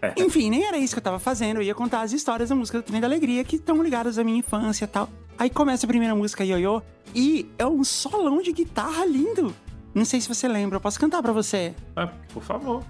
[0.00, 0.14] É.
[0.16, 1.56] Enfim, nem era isso que eu tava fazendo.
[1.58, 4.24] Eu ia contar as histórias da música do Trem da Alegria que estão ligadas à
[4.24, 5.08] minha infância e tal.
[5.38, 6.82] Aí começa a primeira música, Yo-Yo,
[7.14, 9.54] e é um solão de guitarra lindo.
[9.94, 11.74] Não sei se você lembra, eu posso cantar pra você.
[11.94, 12.84] Ah, por favor.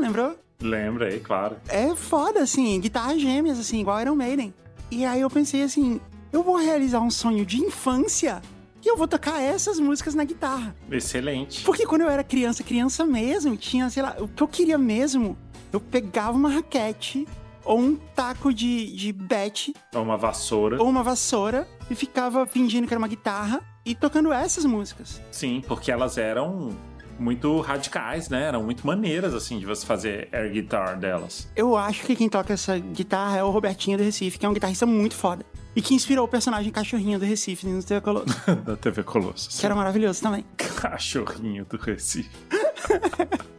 [0.00, 0.36] Lembrou?
[0.60, 1.56] Lembrei, claro.
[1.68, 4.54] É foda, assim, guitarras gêmeas, assim, igual Iron Maiden.
[4.90, 6.00] E aí eu pensei assim,
[6.32, 8.40] eu vou realizar um sonho de infância
[8.84, 10.74] e eu vou tocar essas músicas na guitarra.
[10.90, 11.64] Excelente.
[11.64, 15.36] Porque quando eu era criança, criança mesmo, tinha, sei lá, o que eu queria mesmo,
[15.72, 17.26] eu pegava uma raquete
[17.64, 20.80] ou um taco de, de bet Uma vassoura.
[20.80, 25.20] ou uma vassoura e ficava fingindo que era uma guitarra e tocando essas músicas.
[25.30, 26.70] Sim, porque elas eram
[27.18, 28.44] muito radicais, né?
[28.44, 31.50] Eram muito maneiras, assim, de você fazer air guitar delas.
[31.54, 34.54] Eu acho que quem toca essa guitarra é o Robertinho do Recife, que é um
[34.54, 35.44] guitarrista muito foda.
[35.76, 38.26] E que inspirou o personagem Cachorrinho do Recife no TV Colosso,
[38.64, 39.60] da TV Colossus.
[39.60, 40.44] que era maravilhoso também.
[40.56, 42.30] Cachorrinho do Recife.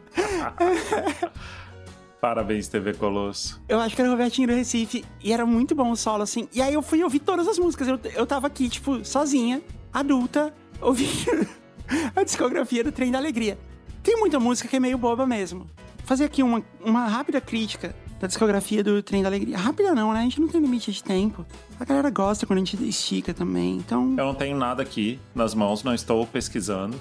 [2.19, 3.61] Parabéns, TV Colosso.
[3.69, 6.49] Eu acho que era o Robertinho do Recife e era muito bom o solo, assim.
[6.53, 7.87] E aí eu fui ouvir todas as músicas.
[7.87, 9.61] Eu, eu tava aqui, tipo, sozinha,
[9.93, 11.47] adulta, ouvindo
[12.15, 13.57] a discografia do Trem da Alegria.
[14.03, 15.67] Tem muita música que é meio boba mesmo.
[16.03, 19.57] Fazer aqui uma, uma rápida crítica da discografia do Trem da Alegria.
[19.57, 20.19] Rápida não, né?
[20.19, 21.45] A gente não tem limite de tempo.
[21.79, 24.15] A galera gosta quando a gente estica também, então...
[24.17, 26.99] Eu não tenho nada aqui nas mãos, não estou pesquisando,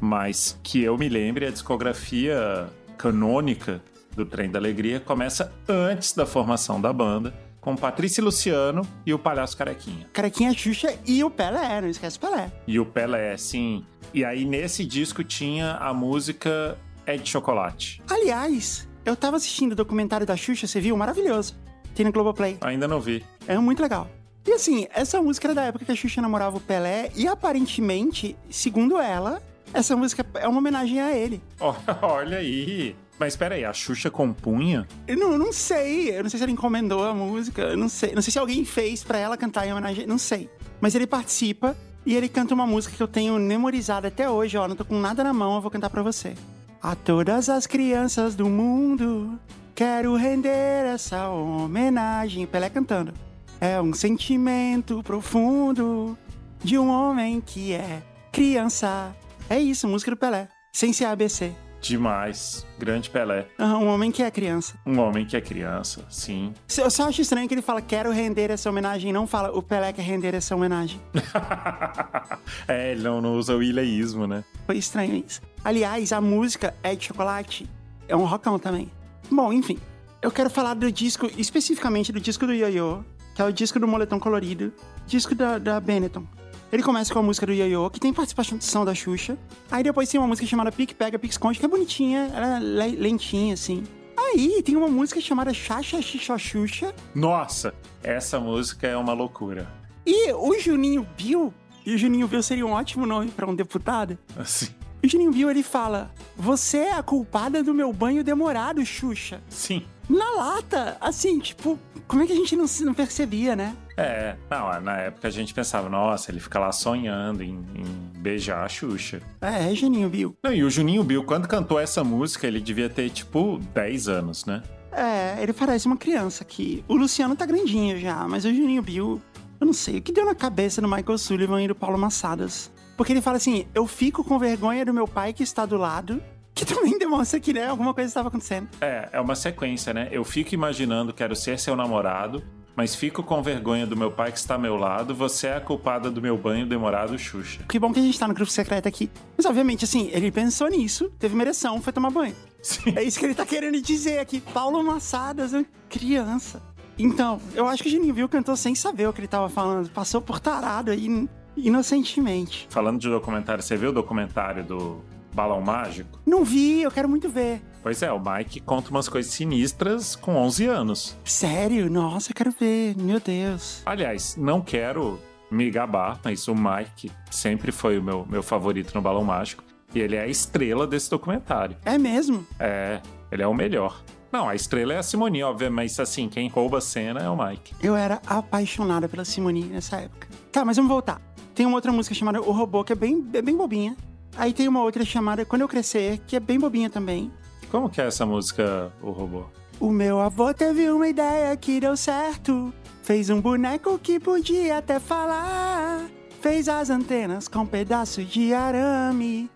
[0.00, 3.82] mas que eu me lembre, a discografia canônica
[4.14, 9.12] do Trem da Alegria começa antes da formação da banda, com Patrícia e Luciano e
[9.12, 10.06] o Palhaço Carequinha.
[10.12, 12.52] Carequinha Xuxa e o Pelé, não esquece o Pelé.
[12.66, 13.84] E o Pelé, sim.
[14.14, 18.02] E aí nesse disco tinha a música É de Chocolate.
[18.08, 20.96] Aliás, eu tava assistindo o documentário da Xuxa, você viu?
[20.96, 21.56] Maravilhoso.
[21.94, 22.58] Tem no Globoplay.
[22.60, 23.24] Ainda não vi.
[23.46, 24.08] É muito legal.
[24.46, 28.36] E assim, essa música era da época que a Xuxa namorava o Pelé, e aparentemente,
[28.48, 29.42] segundo ela,
[29.74, 31.42] essa música é uma homenagem a ele.
[32.00, 32.96] Olha aí.
[33.18, 34.86] Mas espera aí, a Xuxa compunha?
[35.06, 38.14] Eu não, não sei, eu não sei se ela encomendou a música, eu não sei.
[38.14, 40.48] Não sei se alguém fez pra ela cantar em homenagem, não sei.
[40.80, 44.68] Mas ele participa e ele canta uma música que eu tenho memorizada até hoje, ó,
[44.68, 46.34] não tô com nada na mão, eu vou cantar pra você.
[46.80, 49.38] A todas as crianças do mundo,
[49.74, 52.46] quero render essa homenagem.
[52.46, 53.12] Pelé cantando.
[53.60, 56.16] É um sentimento profundo
[56.62, 58.00] de um homem que é
[58.30, 59.12] criança.
[59.50, 60.48] É isso, música do Pelé.
[60.72, 61.52] Sem ser ABC.
[61.80, 62.66] Demais.
[62.78, 63.46] Grande Pelé.
[63.58, 64.78] Aham, um homem que é criança.
[64.86, 66.52] Um homem que é criança, sim.
[66.76, 69.62] Eu só acho estranho que ele fala quero render essa homenagem e não fala o
[69.62, 71.00] Pelé quer render essa homenagem.
[72.66, 74.44] é, ele não, não usa o ileísmo, né?
[74.66, 75.40] Foi estranho isso.
[75.64, 77.68] Aliás, a música é de chocolate.
[78.06, 78.90] É um rockão também.
[79.30, 79.78] Bom, enfim.
[80.20, 83.04] Eu quero falar do disco, especificamente do disco do Yo-Yo,
[83.34, 84.72] que é o disco do Moletom Colorido,
[85.06, 86.26] disco da, da Benetton.
[86.70, 89.38] Ele começa com a música do Yo-Yo, que tem participação da Xuxa.
[89.70, 92.88] Aí depois tem uma música chamada Pique Pega, Pique Esconde, que é bonitinha, ela é
[92.88, 93.84] lentinha, assim.
[94.16, 96.94] Aí tem uma música chamada Chacha Xixó Xuxa.
[97.14, 99.66] Nossa, essa música é uma loucura.
[100.04, 101.54] E o Juninho Bill,
[101.86, 104.18] e o Juninho Bill seria um ótimo nome para um deputado.
[104.36, 104.68] Assim.
[105.02, 109.40] O Juninho Bill, ele fala, você é a culpada do meu banho demorado, Xuxa.
[109.48, 109.86] Sim.
[110.08, 113.74] Na lata, assim, tipo, como é que a gente não, não percebia, né?
[113.98, 118.64] É, não, na época a gente pensava, nossa, ele fica lá sonhando em, em beijar
[118.64, 119.20] a Xuxa.
[119.40, 120.36] É, é Juninho Bill.
[120.42, 124.44] Não, e o Juninho Bill, quando cantou essa música, ele devia ter, tipo, 10 anos,
[124.46, 124.62] né?
[124.92, 126.84] É, ele parece uma criança aqui.
[126.88, 129.20] O Luciano tá grandinho já, mas o Juninho Bill,
[129.60, 132.70] eu não sei, o que deu na cabeça do Michael Sullivan e do Paulo Massadas?
[132.96, 136.22] Porque ele fala assim, eu fico com vergonha do meu pai que está do lado
[136.58, 138.68] que também demonstra que, né, alguma coisa estava acontecendo.
[138.80, 140.08] É, é uma sequência, né?
[140.10, 142.42] Eu fico imaginando, quero ser seu namorado,
[142.78, 145.60] mas fico com vergonha do meu pai que está ao meu lado, você é a
[145.60, 147.64] culpada do meu banho demorado, Xuxa.
[147.68, 149.10] Que bom que a gente tá no grupo secreto aqui.
[149.36, 152.36] Mas, obviamente, assim, ele pensou nisso, teve uma ereção, foi tomar banho.
[152.62, 152.92] Sim.
[152.94, 154.40] É isso que ele tá querendo dizer aqui.
[154.40, 155.50] Paulo Massadas,
[155.88, 156.62] criança.
[156.96, 159.90] Então, eu acho que o Juninho Viu cantou sem saber o que ele tava falando.
[159.90, 162.68] Passou por tarado aí, inocentemente.
[162.70, 165.02] Falando de documentário, você viu o documentário do
[165.34, 166.20] Balão Mágico?
[166.24, 167.60] Não vi, eu quero muito ver.
[167.82, 171.16] Pois é, o Mike conta umas coisas sinistras com 11 anos.
[171.24, 171.90] Sério?
[171.90, 172.96] Nossa, eu quero ver.
[172.96, 173.82] Meu Deus.
[173.86, 175.18] Aliás, não quero
[175.50, 179.62] me gabar, mas o Mike sempre foi o meu, meu favorito no Balão Mágico.
[179.94, 181.76] E ele é a estrela desse documentário.
[181.84, 182.46] É mesmo?
[182.58, 183.00] É,
[183.32, 184.02] ele é o melhor.
[184.30, 187.36] Não, a estrela é a Simone, óbvio, mas assim, quem rouba a cena é o
[187.36, 187.74] Mike.
[187.82, 190.28] Eu era apaixonada pela Simone nessa época.
[190.52, 191.20] Tá, mas vamos voltar.
[191.54, 193.96] Tem uma outra música chamada O Robô, que é bem, é bem bobinha.
[194.36, 197.32] Aí tem uma outra chamada Quando Eu Crescer, que é bem bobinha também.
[197.70, 199.44] Como que é essa música, O Robô?
[199.80, 202.72] O meu avô teve uma ideia que deu certo.
[203.02, 206.04] Fez um boneco que podia até falar.
[206.40, 209.48] Fez as antenas com um pedaço de arame.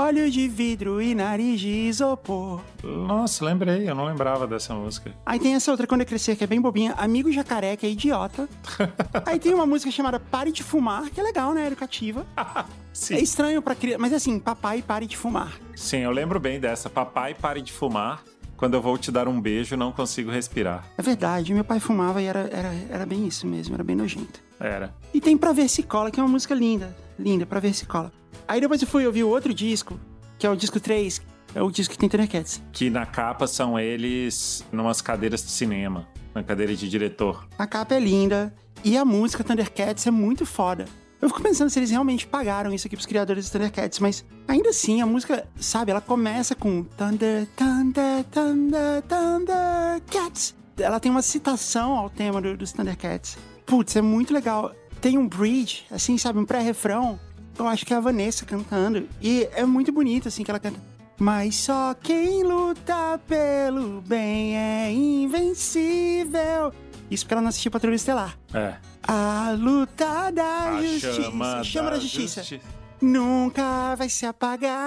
[0.00, 2.60] Olhos de vidro e nariz de isopor.
[2.84, 5.12] Nossa, lembrei, eu não lembrava dessa música.
[5.26, 7.90] Aí tem essa outra quando eu crescer, que é bem bobinha, Amigo Jacaré, que é
[7.90, 8.48] idiota.
[9.26, 11.66] Aí tem uma música chamada Pare de Fumar, que é legal, né?
[11.66, 12.24] Educativa.
[12.94, 13.16] Sim.
[13.16, 15.58] É estranho pra criança, mas assim, papai, pare de fumar.
[15.74, 16.88] Sim, eu lembro bem dessa.
[16.88, 18.22] Papai, pare de fumar.
[18.56, 20.84] Quando eu vou te dar um beijo, não consigo respirar.
[20.96, 24.40] É verdade, meu pai fumava e era, era, era bem isso mesmo, era bem nojento.
[24.60, 24.94] Era.
[25.12, 27.86] E tem Pra Ver Se Cola, que é uma música linda, linda, Pra Ver Se
[27.86, 28.12] Cola.
[28.46, 29.98] Aí depois eu fui ouvir o outro disco,
[30.38, 31.20] que é o disco 3,
[31.54, 32.62] é o disco que tem Thundercats.
[32.72, 37.46] Que na capa são eles numas cadeiras de cinema, na cadeira de diretor.
[37.58, 38.54] A capa é linda
[38.84, 40.84] e a música Thundercats é muito foda.
[41.20, 44.68] Eu fico pensando se eles realmente pagaram isso aqui pros criadores dos Thundercats, mas ainda
[44.70, 50.54] assim a música, sabe, ela começa com Thunder, Thunder, Thunder, Thundercats.
[50.78, 53.36] Ela tem uma citação ao tema do, dos Thundercats.
[53.66, 54.72] Putz, é muito legal.
[55.00, 57.18] Tem um bridge, assim, sabe, um pré-refrão.
[57.58, 59.08] Eu acho que é a Vanessa cantando.
[59.20, 60.80] E é muito bonito, assim, que ela canta.
[61.18, 66.72] Mas só quem luta pelo bem é invencível.
[67.10, 68.38] Isso porque ela não assistiu Patrulha Estelar.
[68.54, 68.76] É.
[69.02, 71.64] A luta da A justiça.
[71.64, 72.60] chama, da, justiça.
[73.00, 74.78] Nunca vai se apagar.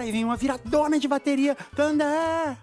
[0.00, 1.56] Aí vem uma viradona de bateria.
[1.76, 2.56] Thunder.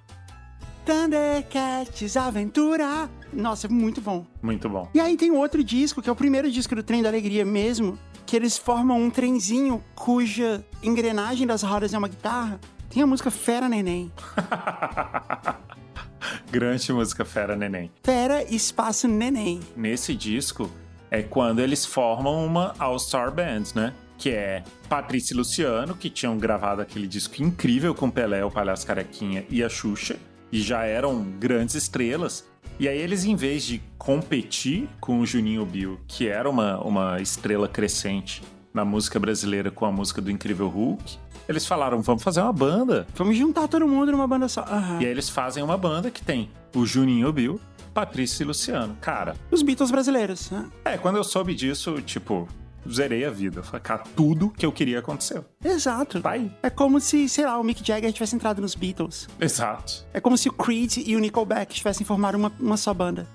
[0.86, 3.10] Thundercats Aventura.
[3.34, 4.26] Nossa, é muito bom.
[4.42, 4.90] Muito bom.
[4.94, 7.98] E aí tem outro disco, que é o primeiro disco do Trem da Alegria mesmo,
[8.26, 12.60] que eles formam um trenzinho cuja engrenagem das rodas é uma guitarra.
[12.90, 14.12] Tem a música Fera Neném.
[16.52, 17.92] Grande música Fera Neném.
[18.04, 19.60] Fera Espaço Neném.
[19.76, 20.70] Nesse disco
[21.10, 23.94] é quando eles formam uma All-Star Band, né?
[24.18, 28.86] Que é Patrícia e Luciano, que tinham gravado aquele disco incrível com Pelé, o Palhaço
[28.86, 30.18] Carequinha e a Xuxa,
[30.52, 32.48] e já eram grandes estrelas.
[32.80, 37.21] E aí eles, em vez de competir com o Juninho Bill, que era uma, uma
[37.21, 38.41] estrela crescente
[38.74, 41.17] na música brasileira com a música do Incrível Hulk,
[41.47, 43.05] eles falaram, vamos fazer uma banda.
[43.15, 44.61] Vamos juntar todo mundo numa banda só.
[44.61, 45.01] Aham.
[45.01, 47.59] E aí eles fazem uma banda que tem o Juninho Bill,
[47.93, 48.97] Patrícia e Luciano.
[48.99, 50.65] Cara, Os Beatles brasileiros, né?
[50.86, 52.47] é, quando eu soube disso, tipo,
[52.90, 53.64] zerei a vida.
[53.64, 55.46] Falei, cara, tudo que eu queria aconteceu.
[55.64, 56.22] Exato.
[56.22, 56.52] Tá aí.
[56.62, 59.28] É como se, sei lá, o Mick Jagger tivesse entrado nos Beatles.
[59.40, 60.06] Exato.
[60.14, 63.28] É como se o Creed e o Nickelback tivessem formado uma, uma só banda.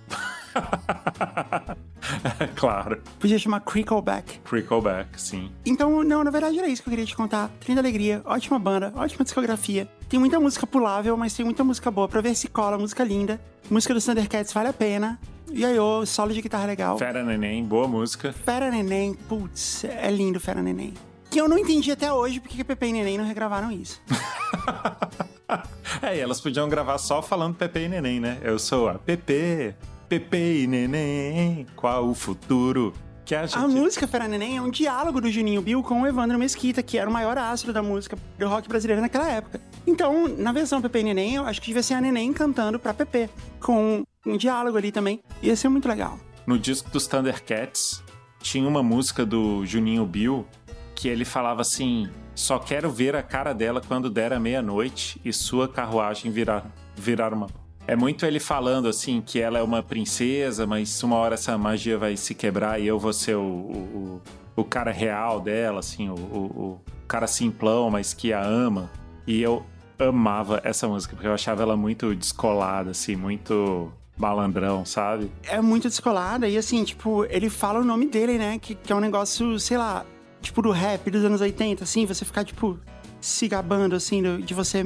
[2.57, 3.03] claro.
[3.19, 4.41] Podia chamar Crickleback.
[4.41, 5.51] Crickleback, sim.
[5.65, 7.51] Então, não, na verdade era isso que eu queria te contar.
[7.61, 9.89] Trem da Alegria, ótima banda, ótima discografia.
[10.09, 13.41] Tem muita música pulável, mas tem muita música boa pra ver se cola, música linda.
[13.71, 15.19] Música dos Thundercats vale a pena.
[15.51, 16.99] E aí, ô, solo de guitarra legal.
[16.99, 18.33] Fera Neném, boa música.
[18.33, 20.95] Fera Neném, putz, é lindo Fera Neném.
[21.31, 24.01] Que eu não entendi até hoje porque que Pepe e Neném não regravaram isso.
[26.03, 28.39] é, e elas podiam gravar só falando Pepe e Neném, né?
[28.43, 29.75] Eu sou a Pepe,
[30.09, 32.95] Pepe e Neném, qual o futuro?
[33.29, 33.59] Que a, gente...
[33.59, 36.97] a música Fera Neném é um diálogo do Juninho Bill com o Evandro Mesquita, que
[36.97, 39.61] era o maior astro da música do rock brasileiro naquela época.
[39.87, 42.95] Então, na versão Pepe e Neném, eu acho que devia ser a Neném cantando pra
[42.95, 43.29] Pepe,
[43.61, 45.21] com um diálogo ali também.
[45.43, 46.19] Ia ser muito legal.
[46.47, 48.03] No disco dos Thundercats,
[48.41, 50.47] tinha uma música do Juninho Bill
[50.95, 55.35] que ele falava assim: só quero ver a cara dela quando der a meia-noite e
[55.35, 56.65] sua carruagem virar,
[56.97, 57.49] virar uma.
[57.89, 61.97] É muito ele falando assim que ela é uma princesa, mas uma hora essa magia
[61.97, 64.23] vai se quebrar e eu vou ser o, o,
[64.55, 68.91] o cara real dela, assim, o, o, o cara simplão, mas que a ama.
[69.27, 69.65] E eu
[69.99, 75.33] amava essa música, porque eu achava ela muito descolada, assim, muito malandrão, sabe?
[75.45, 78.59] É muito descolada e assim, tipo, ele fala o nome dele, né?
[78.59, 80.05] Que, que é um negócio, sei lá,
[80.43, 82.79] tipo do rap dos anos 80, assim, você ficar, tipo,
[83.19, 84.81] se gabando, assim, de você.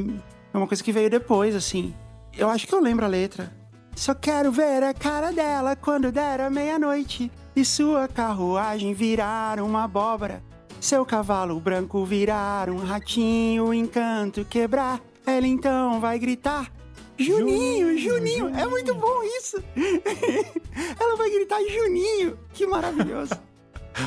[0.54, 1.92] É uma coisa que veio depois, assim.
[2.36, 3.52] Eu acho que eu lembro a letra.
[3.94, 9.84] Só quero ver a cara dela quando der a meia-noite e sua carruagem virar uma
[9.84, 10.42] abóbora.
[10.80, 15.00] Seu cavalo branco virar um ratinho, encanto quebrar.
[15.24, 16.72] Ela então vai gritar:
[17.16, 18.58] Juninho, Juninho, Juninho.
[18.58, 19.62] é muito bom isso.
[20.98, 23.34] Ela vai gritar Juninho, que maravilhoso.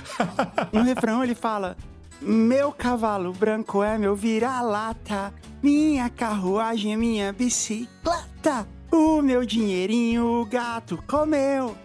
[0.73, 1.77] no refrão ele fala:
[2.21, 10.45] Meu cavalo branco é meu vira-lata, minha carruagem é minha bicicleta, o meu dinheirinho o
[10.45, 11.75] gato comeu.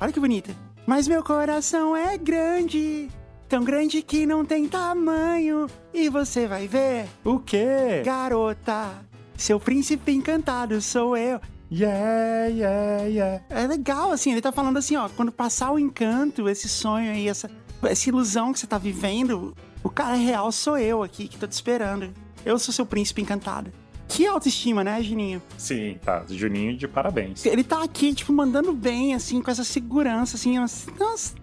[0.00, 0.54] Olha que bonita.
[0.86, 3.08] Mas meu coração é grande,
[3.48, 5.68] tão grande que não tem tamanho.
[5.92, 7.06] E você vai ver.
[7.24, 8.02] O quê?
[8.04, 9.04] Garota,
[9.36, 11.40] seu príncipe encantado sou eu.
[11.72, 13.44] Yeah, yeah, yeah.
[13.48, 17.28] É legal, assim, ele tá falando assim, ó, quando passar o encanto, esse sonho aí,
[17.28, 17.48] essa,
[17.82, 21.52] essa ilusão que você tá vivendo, o cara real sou eu aqui, que tô te
[21.52, 22.12] esperando.
[22.44, 23.72] Eu sou seu príncipe encantado.
[24.10, 25.40] Que autoestima, né, Juninho?
[25.56, 26.24] Sim, tá.
[26.28, 27.46] Juninho de parabéns.
[27.46, 30.56] Ele tá aqui, tipo, mandando bem, assim, com essa segurança, assim,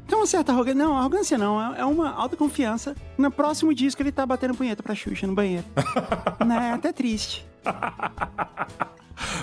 [0.05, 0.83] tem uma certa arrogância.
[0.83, 2.93] Não, arrogância não, é uma autoconfiança.
[3.17, 5.63] No próximo disco ele tá batendo punheta pra Xuxa no banheiro.
[6.45, 6.69] né?
[6.69, 7.45] É até triste.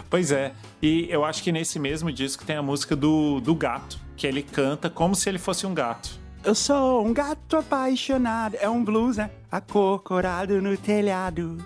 [0.08, 0.52] Pois é.
[0.80, 4.42] E eu acho que nesse mesmo disco tem a música do, do gato, que ele
[4.42, 6.20] canta como se ele fosse um gato.
[6.44, 8.56] Eu sou um gato apaixonado.
[8.60, 9.30] É um blues, né?
[9.50, 11.56] Acocorado no telhado.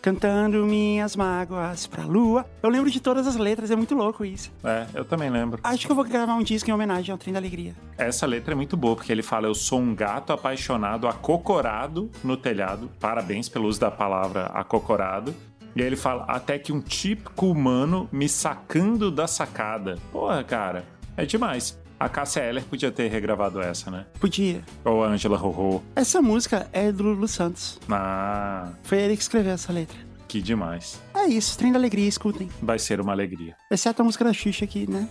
[0.00, 2.46] Cantando minhas mágoas pra lua.
[2.62, 4.52] Eu lembro de todas as letras, é muito louco isso.
[4.62, 5.60] É, eu também lembro.
[5.64, 7.74] Acho que eu vou gravar um disco em homenagem ao Trem da Alegria.
[7.98, 12.36] Essa letra é muito boa, porque ele fala: Eu sou um gato apaixonado, acocorado no
[12.36, 12.88] telhado.
[13.00, 15.34] Parabéns pelo uso da palavra acocorado.
[15.74, 19.98] E aí ele fala, até que um típico humano me sacando da sacada.
[20.10, 20.84] Porra, cara,
[21.16, 21.79] é demais.
[22.00, 24.06] A Cássia Eller podia ter regravado essa, né?
[24.18, 24.62] Podia.
[24.86, 25.82] Ou a Angela Rorô.
[25.94, 27.78] Essa música é do Lulu Santos.
[27.90, 28.72] Ah.
[28.82, 29.98] Foi ele que escreveu essa letra.
[30.26, 30.98] Que demais.
[31.14, 32.48] É isso, trem da alegria, escutem.
[32.62, 33.54] Vai ser uma alegria.
[33.70, 35.06] Exceto a música da Xuxa aqui, né?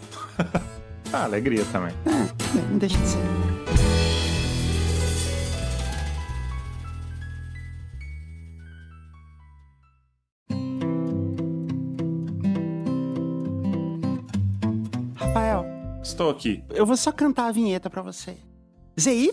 [1.13, 1.93] ah, alegria também.
[2.07, 3.58] É, não deixa de ser.
[16.19, 16.61] Estou aqui.
[16.71, 18.35] Eu vou só cantar a vinheta para você.
[18.99, 19.31] ZY,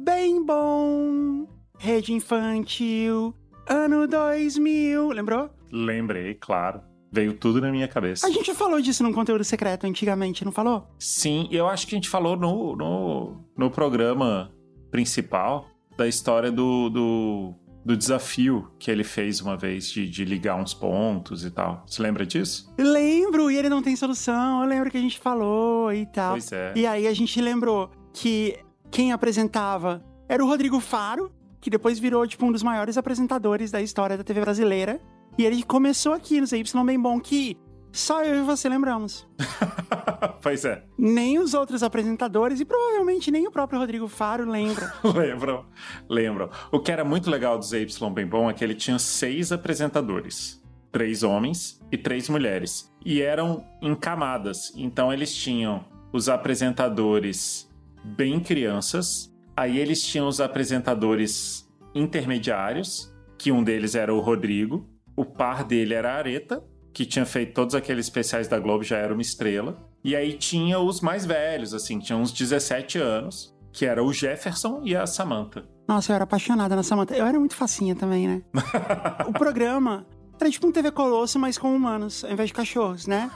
[0.00, 1.46] bem bom.
[1.78, 3.32] Rede infantil,
[3.68, 5.10] ano 2000.
[5.12, 5.48] Lembrou?
[5.70, 6.80] Lembrei, claro.
[7.12, 8.26] Veio tudo na minha cabeça.
[8.26, 10.88] A gente já falou disso num conteúdo secreto antigamente, não falou?
[10.98, 14.52] Sim, eu acho que a gente falou no, no, no programa
[14.90, 17.54] principal da história do, do
[17.84, 21.82] do desafio que ele fez uma vez de, de, ligar uns pontos e tal.
[21.86, 22.72] Você lembra disso?
[22.78, 24.62] Lembro, e ele não tem solução.
[24.62, 26.32] Eu lembro que a gente falou e tal.
[26.32, 26.72] Pois é.
[26.76, 28.58] E aí a gente lembrou que
[28.90, 33.80] quem apresentava era o Rodrigo Faro, que depois virou tipo um dos maiores apresentadores da
[33.80, 35.00] história da TV brasileira.
[35.38, 37.56] E ele começou aqui no ZY Bem Bom, que
[37.92, 39.26] só eu e você lembramos.
[40.42, 40.82] pois é.
[40.98, 44.92] Nem os outros apresentadores e provavelmente nem o próprio Rodrigo Faro lembra.
[45.02, 45.64] lembram,
[46.08, 46.50] lembram.
[46.70, 50.60] O que era muito legal do ZY Bem Bom é que ele tinha seis apresentadores.
[50.92, 52.90] Três homens e três mulheres.
[53.04, 54.72] E eram em camadas.
[54.76, 57.70] Então eles tinham os apresentadores
[58.04, 59.32] bem crianças.
[59.56, 64.88] Aí eles tinham os apresentadores intermediários, que um deles era o Rodrigo.
[65.16, 68.96] O par dele era a Areta, que tinha feito todos aqueles especiais da Globo, já
[68.96, 69.89] era uma estrela.
[70.02, 74.80] E aí tinha os mais velhos, assim, tinha uns 17 anos, que era o Jefferson
[74.84, 75.64] e a Samantha.
[75.86, 77.14] Nossa, eu era apaixonada na Samantha.
[77.14, 78.42] Eu era muito facinha também, né?
[79.28, 80.06] o programa
[80.40, 83.30] era tipo um TV Colosso, mas com humanos, ao invés de cachorros, né?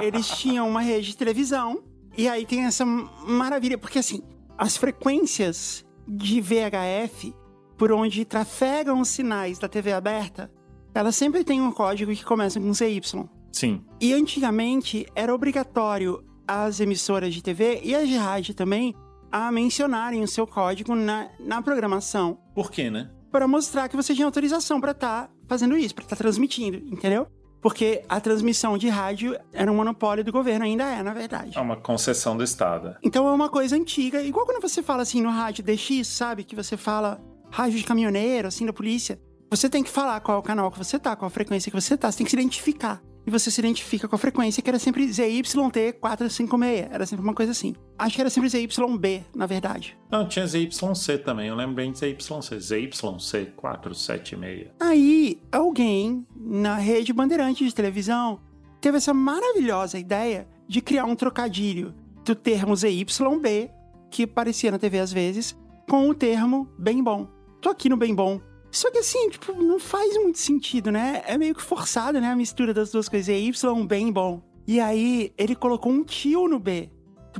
[0.00, 1.82] Eles tinham uma rede de televisão.
[2.16, 4.22] E aí tem essa maravilha, porque assim,
[4.56, 7.34] as frequências de VHF,
[7.76, 10.50] por onde trafegam os sinais da TV aberta,
[10.94, 13.00] elas sempre têm um código que começa com CY.
[13.52, 13.84] Sim.
[14.00, 18.94] E antigamente era obrigatório as emissoras de TV e as de rádio também
[19.30, 22.38] a mencionarem o seu código na, na programação.
[22.54, 23.10] Por quê, né?
[23.30, 26.76] Para mostrar que você tinha autorização para estar tá fazendo isso, para estar tá transmitindo,
[26.92, 27.26] entendeu?
[27.62, 31.56] Porque a transmissão de rádio era um monopólio do governo, ainda é, na verdade.
[31.56, 32.96] É uma concessão do Estado.
[33.02, 36.44] Então é uma coisa antiga, igual quando você fala assim no rádio DX, sabe?
[36.44, 39.18] Que você fala rádio de caminhoneiro, assim, da polícia.
[39.48, 41.80] Você tem que falar qual é o canal que você tá, qual a frequência que
[41.80, 44.68] você tá, você tem que se identificar e você se identifica com a frequência, que
[44.68, 46.88] era sempre ZYT456.
[46.90, 47.74] Era sempre uma coisa assim.
[47.98, 49.96] Acho que era sempre ZYB, na verdade.
[50.10, 51.48] Não, tinha ZYC também.
[51.48, 52.18] Eu lembro bem de ZYC.
[52.18, 54.70] ZYC476.
[54.80, 58.40] Aí, alguém na rede Bandeirante de televisão
[58.80, 61.94] teve essa maravilhosa ideia de criar um trocadilho
[62.24, 63.70] do termo ZYB,
[64.10, 65.56] que aparecia na TV às vezes,
[65.88, 67.28] com o termo bem bom.
[67.60, 68.40] Tô aqui no bem bom
[68.72, 71.22] só que assim, tipo, não faz muito sentido, né?
[71.26, 72.28] É meio que forçado, né?
[72.28, 73.28] A mistura das duas coisas.
[73.28, 74.42] É Y bem bom.
[74.66, 76.90] E aí, ele colocou um tio no B.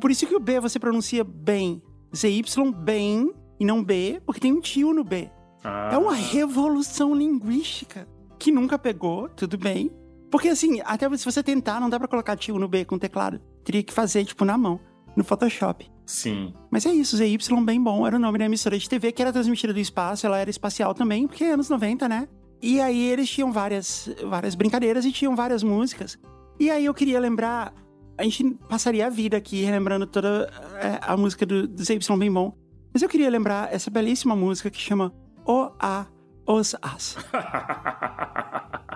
[0.01, 1.83] Por isso que o B você pronuncia bem.
[2.15, 2.43] ZY
[2.77, 5.31] bem e não B, porque tem um tio no B.
[5.65, 5.91] Ah.
[5.93, 8.07] É uma revolução linguística
[8.39, 9.91] que nunca pegou, tudo bem.
[10.31, 13.41] Porque assim, até se você tentar, não dá para colocar tio no B com teclado.
[13.65, 14.81] Teria que fazer, tipo, na mão,
[15.15, 15.92] no Photoshop.
[16.05, 16.53] Sim.
[16.71, 19.33] Mas é isso, ZY bem bom, era o nome da emissora de TV que era
[19.33, 22.29] transmitida do espaço, ela era espacial também, porque é anos 90, né?
[22.61, 26.19] E aí eles tinham várias, várias brincadeiras e tinham várias músicas.
[26.61, 27.73] E aí eu queria lembrar,
[28.17, 30.51] a gente passaria a vida aqui relembrando toda
[30.81, 32.57] é, a música do, do ZY bem bom,
[32.93, 35.13] mas eu queria lembrar essa belíssima música que chama
[35.47, 36.07] O A
[36.47, 37.17] Os As.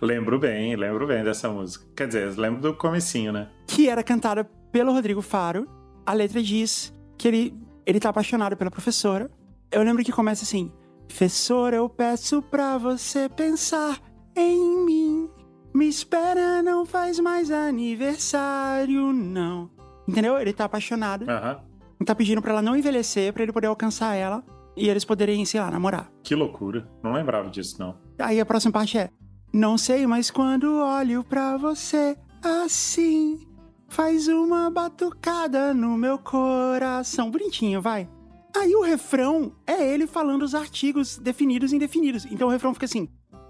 [0.00, 1.86] lembro bem, lembro bem dessa música.
[1.96, 3.48] Quer dizer, lembro do comecinho, né?
[3.66, 5.66] Que era cantada pelo Rodrigo Faro
[6.08, 7.54] a letra diz que ele,
[7.84, 9.30] ele tá apaixonado pela professora.
[9.70, 10.72] Eu lembro que começa assim:
[11.06, 14.00] Professora, eu peço pra você pensar
[14.34, 15.28] em mim.
[15.74, 19.70] Me espera, não faz mais aniversário, não.
[20.08, 20.38] Entendeu?
[20.38, 21.26] Ele tá apaixonado.
[21.26, 22.04] Uhum.
[22.06, 24.42] Tá pedindo pra ela não envelhecer, pra ele poder alcançar ela
[24.74, 26.10] e eles poderem, sei lá, namorar.
[26.22, 26.88] Que loucura.
[27.02, 27.98] Não lembrava disso, não.
[28.18, 29.10] Aí a próxima parte é:
[29.52, 33.46] Não sei, mas quando olho pra você assim,
[33.88, 37.30] faz uma batucada no meu coração.
[37.30, 38.08] Bonitinho, vai.
[38.56, 42.26] Aí o refrão é ele falando os artigos definidos e indefinidos.
[42.26, 43.08] Então o refrão fica assim: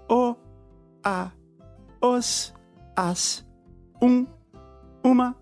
[0.09, 0.35] o,
[1.03, 1.31] a,
[2.01, 2.53] os,
[2.95, 3.45] as,
[4.01, 4.25] um,
[5.03, 5.35] uma,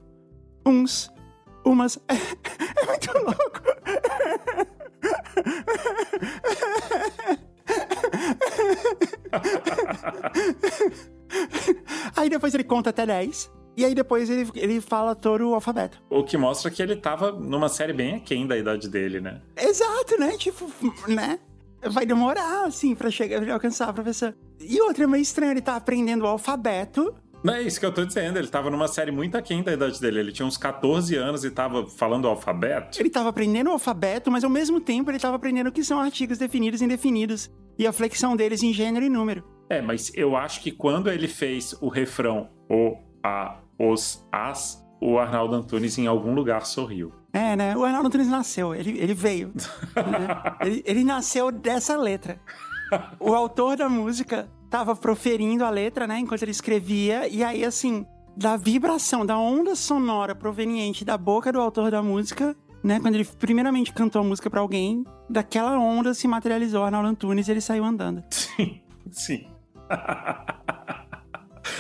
[0.66, 1.10] uns,
[1.64, 1.98] umas.
[2.80, 3.62] É, muito louco.
[12.16, 13.52] Aí depois ele conta até 10.
[13.78, 16.01] E aí depois ele, ele fala todo o alfabeto.
[16.09, 19.39] O que mostra que ele tava numa série bem aquém da idade dele, né?
[19.55, 20.36] Exato, né?
[20.36, 20.69] Tipo,
[21.07, 21.39] né?
[21.88, 24.36] Vai demorar, assim, pra chegar, pra alcançar a professora.
[24.59, 27.13] E outra, é meio estranho, ele tá aprendendo o alfabeto.
[27.43, 30.01] Não é isso que eu tô dizendo, ele tava numa série muito aquém da idade
[30.01, 30.21] dele.
[30.21, 32.99] Ele tinha uns 14 anos e tava falando o alfabeto.
[32.99, 35.99] Ele tava aprendendo o alfabeto, mas ao mesmo tempo ele tava aprendendo o que são
[35.99, 37.51] artigos definidos e indefinidos.
[37.78, 39.43] E a flexão deles em gênero e número.
[39.69, 45.17] É, mas eu acho que quando ele fez o refrão o, a, os as, o
[45.17, 47.11] Arnaldo Antunes em algum lugar sorriu.
[47.34, 47.75] É, né?
[47.75, 49.53] O Arnaldo Antunes nasceu, ele, ele veio.
[49.95, 50.55] né?
[50.61, 52.39] ele, ele nasceu dessa letra.
[53.19, 58.05] O autor da música tava proferindo a letra, né, enquanto ele escrevia, e aí, assim,
[58.36, 63.25] da vibração, da onda sonora proveniente da boca do autor da música, né, quando ele
[63.25, 67.84] primeiramente cantou a música para alguém, daquela onda se materializou Arnaldo Antunes e ele saiu
[67.84, 68.23] andando.
[68.30, 69.47] Sim, sim.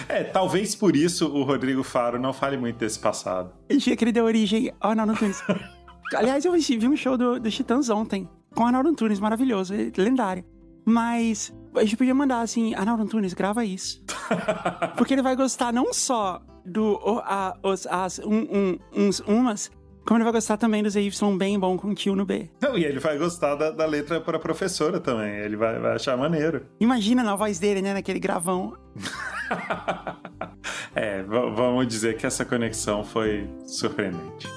[0.09, 3.51] É, talvez por isso o Rodrigo Faro não fale muito desse passado.
[3.67, 5.43] Ele tinha que ele deu origem ao Arnaldo Antunes.
[6.15, 10.45] Aliás, eu vi um show do, do Titãs ontem, com o Arnaldo Antunes, maravilhoso, lendário.
[10.85, 14.01] Mas a gente podia mandar assim, Arnaldo Antunes, grava isso.
[14.97, 19.69] Porque ele vai gostar não só do o, a, os, as, um, um, uns, umas,
[20.07, 22.49] como ele vai gostar também do ZY bem bom com tio no B.
[22.61, 25.35] Não, e ele vai gostar da, da letra para professora também.
[25.35, 26.65] Ele vai, vai achar maneiro.
[26.79, 27.93] Imagina na voz dele, né?
[27.93, 28.73] Naquele gravão.
[30.95, 34.47] é, vamos dizer que essa conexão foi surpreendente.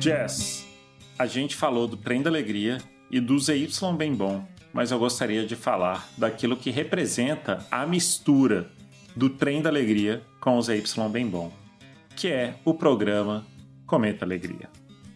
[0.00, 0.66] Jess,
[1.18, 2.78] a gente falou do Prenda Alegria
[3.10, 4.51] e do ZY Bem Bom.
[4.72, 8.70] Mas eu gostaria de falar daquilo que representa a mistura
[9.14, 11.52] do Trem da Alegria com os Y Bem Bom,
[12.16, 13.44] que é o programa
[13.86, 14.68] Cometa Alegria.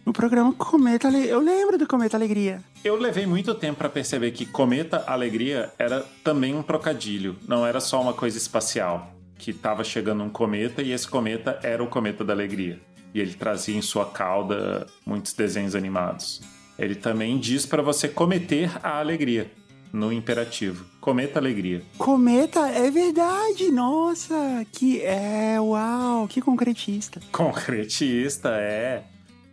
[0.05, 1.31] O programa Cometa Alegria.
[1.31, 2.61] Eu lembro do Cometa Alegria.
[2.83, 7.81] Eu levei muito tempo para perceber que Cometa Alegria era também um trocadilho, não era
[7.81, 12.23] só uma coisa espacial, que estava chegando um cometa e esse cometa era o Cometa
[12.23, 12.79] da Alegria.
[13.13, 16.41] E ele trazia em sua cauda muitos desenhos animados.
[16.77, 19.51] Ele também diz para você cometer a alegria
[19.91, 20.85] no imperativo.
[20.99, 21.81] Cometa alegria.
[21.97, 27.19] Cometa, é verdade, nossa, que é, uau, que concretista.
[27.31, 29.03] Concretista, é.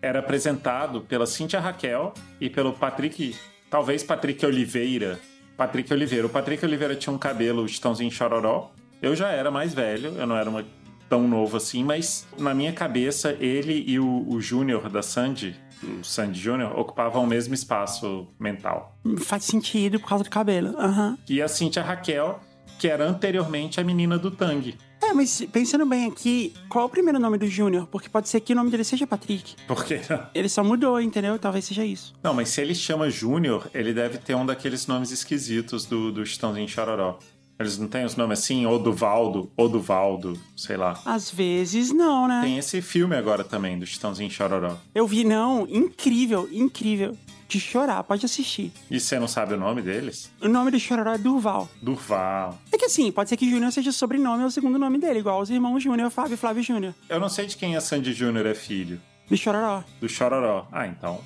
[0.03, 3.35] Era apresentado pela Cíntia Raquel e pelo Patrick,
[3.70, 5.18] talvez Patrick Oliveira.
[5.57, 6.27] Patrick Oliveira.
[6.27, 8.70] O Patrick Oliveira tinha um cabelo chitãozinho chororó.
[9.01, 10.64] Eu já era mais velho, eu não era uma,
[11.09, 16.05] tão novo assim, mas na minha cabeça, ele e o, o Júnior da Sandy, o
[16.05, 18.99] Sandy Júnior, ocupavam o mesmo espaço mental.
[19.19, 20.77] Faz sentido por causa do cabelo.
[20.79, 21.19] Aham.
[21.29, 22.41] E a Cíntia Raquel,
[22.79, 24.77] que era anteriormente a menina do Tang.
[25.03, 27.87] É, mas pensando bem aqui, qual é o primeiro nome do Júnior?
[27.89, 29.55] Porque pode ser que o nome dele seja Patrick.
[29.67, 30.01] Por quê?
[30.35, 31.39] Ele só mudou, entendeu?
[31.39, 32.15] Talvez seja isso.
[32.23, 36.25] Não, mas se ele chama Júnior, ele deve ter um daqueles nomes esquisitos do, do
[36.25, 37.19] Chitãozinho Chororó.
[37.59, 41.01] Eles não têm os nomes assim, ou do Valdo, ou do Valdo, sei lá.
[41.05, 42.41] Às vezes não, né?
[42.43, 44.77] Tem esse filme agora também, do Chitãozinho Chororó.
[44.95, 47.17] Eu vi, não, incrível, incrível.
[47.47, 48.73] De chorar, pode assistir.
[48.91, 50.33] E você não sabe o nome deles?
[50.41, 51.69] O nome do Chororó é Durval.
[51.81, 52.59] Durval.
[52.73, 55.41] É que assim, pode ser que Júnior seja sobrenome ou o segundo nome dele, igual
[55.41, 56.95] os irmãos Júnior, Fábio e Flávio Júnior.
[57.09, 59.01] Eu não sei de quem a Sandy Júnior é filho.
[59.29, 59.85] Do Chororó.
[60.01, 60.67] Do Chororó.
[60.73, 61.21] Ah, então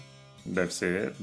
[0.44, 1.14] deve ser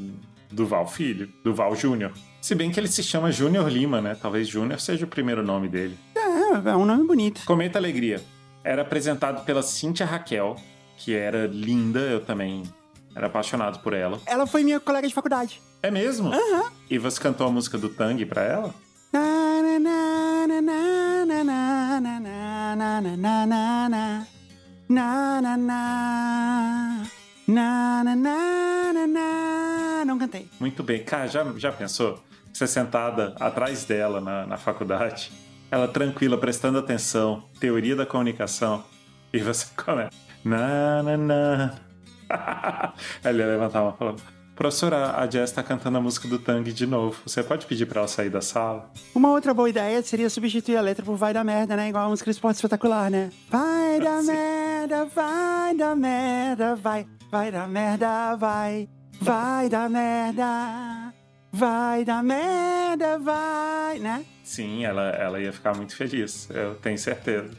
[0.52, 2.12] Duval Filho, Duval Júnior.
[2.46, 4.16] Se bem que ele se chama Júnior Lima, né?
[4.22, 5.98] Talvez Júnior seja o primeiro nome dele.
[6.16, 7.42] É, é um nome bonito.
[7.44, 8.24] Cometa Alegria.
[8.64, 10.56] Era apresentado pela Cíntia Raquel,
[10.96, 12.62] que era linda, eu também
[13.16, 14.22] era apaixonado por ela.
[14.28, 15.60] Ela foi minha colega de faculdade.
[15.82, 16.32] É mesmo?
[16.32, 16.62] Aham.
[16.62, 16.70] Uhum.
[16.88, 18.76] E você cantou a música do Tang pra ela?
[30.06, 30.48] Não cantei.
[30.60, 31.04] Muito bem.
[31.04, 32.24] Cara, já, já pensou?
[32.56, 35.30] Você sentada atrás dela na, na faculdade,
[35.70, 38.82] ela tranquila, prestando atenção, teoria da comunicação,
[39.34, 40.12] e você começa.
[40.42, 41.76] Na, na, na.
[43.22, 44.22] Ela ia levantar uma falando.
[44.56, 47.20] Professora, a Jess tá cantando a música do Tang de novo.
[47.26, 48.90] Você pode pedir pra ela sair da sala?
[49.14, 51.90] Uma outra boa ideia seria substituir a letra por vai da merda, né?
[51.90, 53.32] Igual a música do esporte espetacular, né?
[53.50, 54.28] Vai da Sim.
[54.32, 57.06] merda, vai da merda, vai.
[57.30, 58.88] Vai da merda, vai.
[59.20, 61.15] Vai da merda.
[61.58, 64.26] Vai da merda, vai, né?
[64.44, 67.50] Sim, ela, ela ia ficar muito feliz, eu tenho certeza.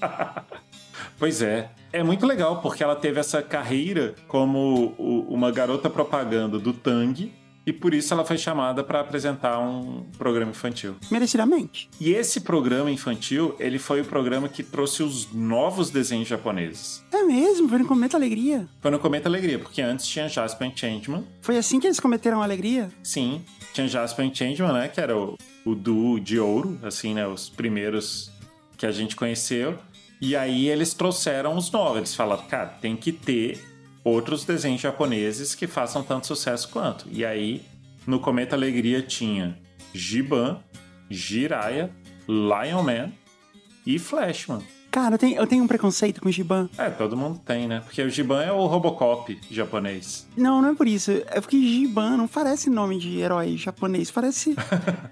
[1.16, 6.58] pois é, é muito legal porque ela teve essa carreira como o- uma garota propaganda
[6.58, 7.32] do Tang
[7.68, 10.96] e por isso ela foi chamada para apresentar um programa infantil.
[11.10, 11.90] Merecidamente.
[12.00, 17.04] E esse programa infantil, ele foi o programa que trouxe os novos desenhos japoneses.
[17.12, 18.66] É mesmo, foi no Cometa Alegria.
[18.80, 22.40] Foi no Cometa Alegria, porque antes tinha Jasper and Changeman, Foi assim que eles cometeram
[22.40, 22.88] a alegria?
[23.02, 23.44] Sim,
[23.74, 24.88] tinha Jasper and Changeman, né?
[24.88, 27.26] Que era o, o duo de ouro, assim, né?
[27.26, 28.30] Os primeiros
[28.78, 29.78] que a gente conheceu.
[30.22, 31.98] E aí eles trouxeram os novos.
[31.98, 33.62] Eles falaram, cara, tem que ter
[34.04, 37.06] outros desenhos japoneses que façam tanto sucesso quanto.
[37.10, 37.62] E aí,
[38.06, 39.58] no Cometa Alegria tinha
[39.92, 40.58] Giban,
[41.10, 41.90] Jiraiya,
[42.28, 43.12] Lion Man
[43.86, 44.62] e Flashman.
[44.90, 46.68] Cara, eu tenho, eu tenho um preconceito com o Giban.
[46.78, 47.80] É, todo mundo tem, né?
[47.80, 50.26] Porque o Giban é o Robocop japonês.
[50.34, 51.10] Não, não é por isso.
[51.26, 54.10] É porque Giban não parece nome de herói japonês.
[54.10, 54.56] Parece,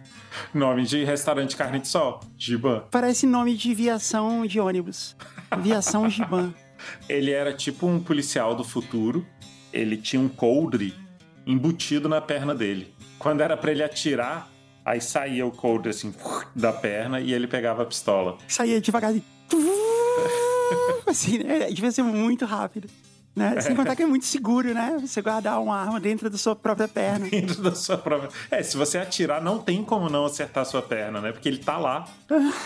[0.55, 2.85] Nome de restaurante carne de sol, Giban.
[2.91, 5.15] parece nome de viação de ônibus.
[5.61, 6.55] Viação Giban.
[7.09, 9.27] Ele era tipo um policial do futuro.
[9.73, 10.95] Ele tinha um coldre
[11.47, 12.95] embutido na perna dele.
[13.19, 14.51] Quando era pra ele atirar,
[14.85, 16.15] aí saía o coldre assim
[16.55, 18.39] da perna e ele pegava a pistola.
[18.49, 19.25] Saía devagarzinho.
[21.07, 21.71] Assim, né?
[21.71, 22.89] Devia ser muito rápido.
[23.37, 23.61] Né?
[23.61, 24.97] Sem contar que é muito seguro, né?
[24.99, 27.29] Você guardar uma arma dentro da sua própria perna.
[27.31, 28.31] Dentro da sua própria.
[28.51, 31.33] É, se você atirar, não tem como não acertar a sua perna, né?
[31.33, 32.09] Porque ele tá lá.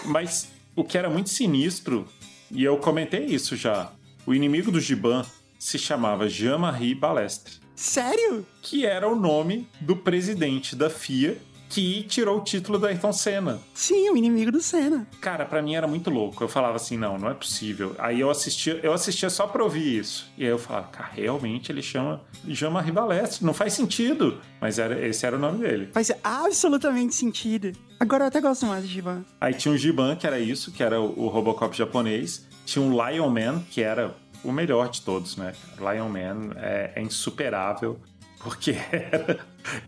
[0.05, 2.07] Mas o que era muito sinistro,
[2.53, 3.91] e eu comentei isso já,
[4.31, 5.27] o inimigo do Giban
[5.59, 7.55] se chamava Jean-Marie Balestre.
[7.75, 8.47] Sério?
[8.63, 11.37] que era o nome do presidente da FIA
[11.69, 13.61] que tirou o título do Ayrton Senna.
[13.75, 15.07] Sim, o inimigo do Senna.
[15.21, 16.43] Cara, pra mim era muito louco.
[16.45, 17.95] Eu falava assim, não, não é possível.
[17.99, 20.31] Aí eu assistia, eu assistia só pra ouvir isso.
[20.37, 23.45] E aí eu falava, cara, realmente ele chama Jean-Marie Balestre.
[23.45, 24.41] Não faz sentido.
[24.61, 25.89] Mas era, esse era o nome dele.
[25.93, 27.73] Faz absolutamente sentido.
[27.99, 29.25] Agora eu até gosto mais de Giban.
[29.41, 32.50] Aí tinha o Giban, que era isso, que era o Robocop japonês.
[32.71, 34.15] Tinha um Lion Man, que era
[34.45, 35.53] o melhor de todos, né?
[35.77, 37.99] Lion Man é, é insuperável.
[38.45, 38.77] porque
[39.11, 39.41] era,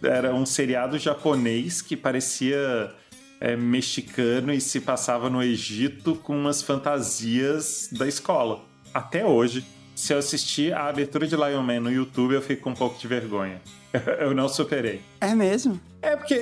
[0.03, 2.93] era um seriado japonês que parecia
[3.41, 8.65] é, mexicano e se passava no Egito com umas fantasias da escola.
[8.93, 9.65] Até hoje,
[9.95, 12.99] se eu assistir a abertura de Lion Man no YouTube, eu fico com um pouco
[12.99, 13.61] de vergonha.
[14.19, 15.03] Eu não superei.
[15.21, 15.79] É mesmo?
[16.01, 16.39] É porque é,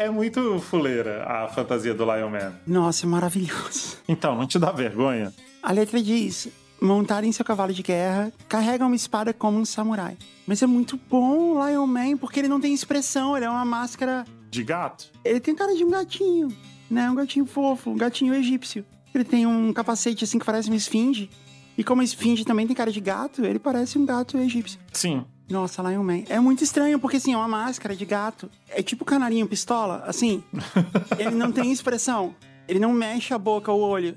[0.00, 2.52] é, é, muito fuleira a fantasia do Lion Man.
[2.66, 3.98] Nossa, é maravilhoso.
[4.08, 5.32] Então, não te dá vergonha?
[5.62, 6.48] A letra diz:
[6.80, 10.16] montarem seu cavalo de guerra, carrega uma espada como um samurai.
[10.46, 13.64] Mas é muito bom o Lion Man, porque ele não tem expressão, ele é uma
[13.64, 14.24] máscara.
[14.50, 15.10] De gato?
[15.24, 16.48] Ele tem cara de um gatinho,
[16.90, 17.10] né?
[17.10, 18.84] Um gatinho fofo, um gatinho egípcio.
[19.14, 21.28] Ele tem um capacete assim que parece uma esfinge.
[21.76, 24.80] E como a esfinge também tem cara de gato, ele parece um gato egípcio.
[24.92, 25.24] Sim.
[25.48, 26.22] Nossa, Lion Man.
[26.28, 28.50] É muito estranho, porque assim, é uma máscara de gato.
[28.68, 30.42] É tipo canarinho pistola, assim.
[31.18, 32.34] ele não tem expressão.
[32.66, 34.16] Ele não mexe a boca ou o olho.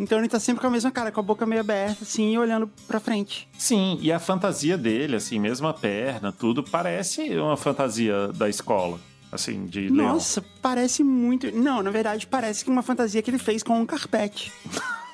[0.00, 2.38] Então ele tá sempre com a mesma cara, com a boca meio aberta, assim, e
[2.38, 3.46] olhando pra frente.
[3.58, 8.98] Sim, e a fantasia dele, assim, mesmo a perna, tudo, parece uma fantasia da escola.
[9.30, 10.50] Assim, de Nossa, leão.
[10.60, 11.54] parece muito.
[11.54, 14.50] Não, na verdade, parece que uma fantasia que ele fez com um carpete.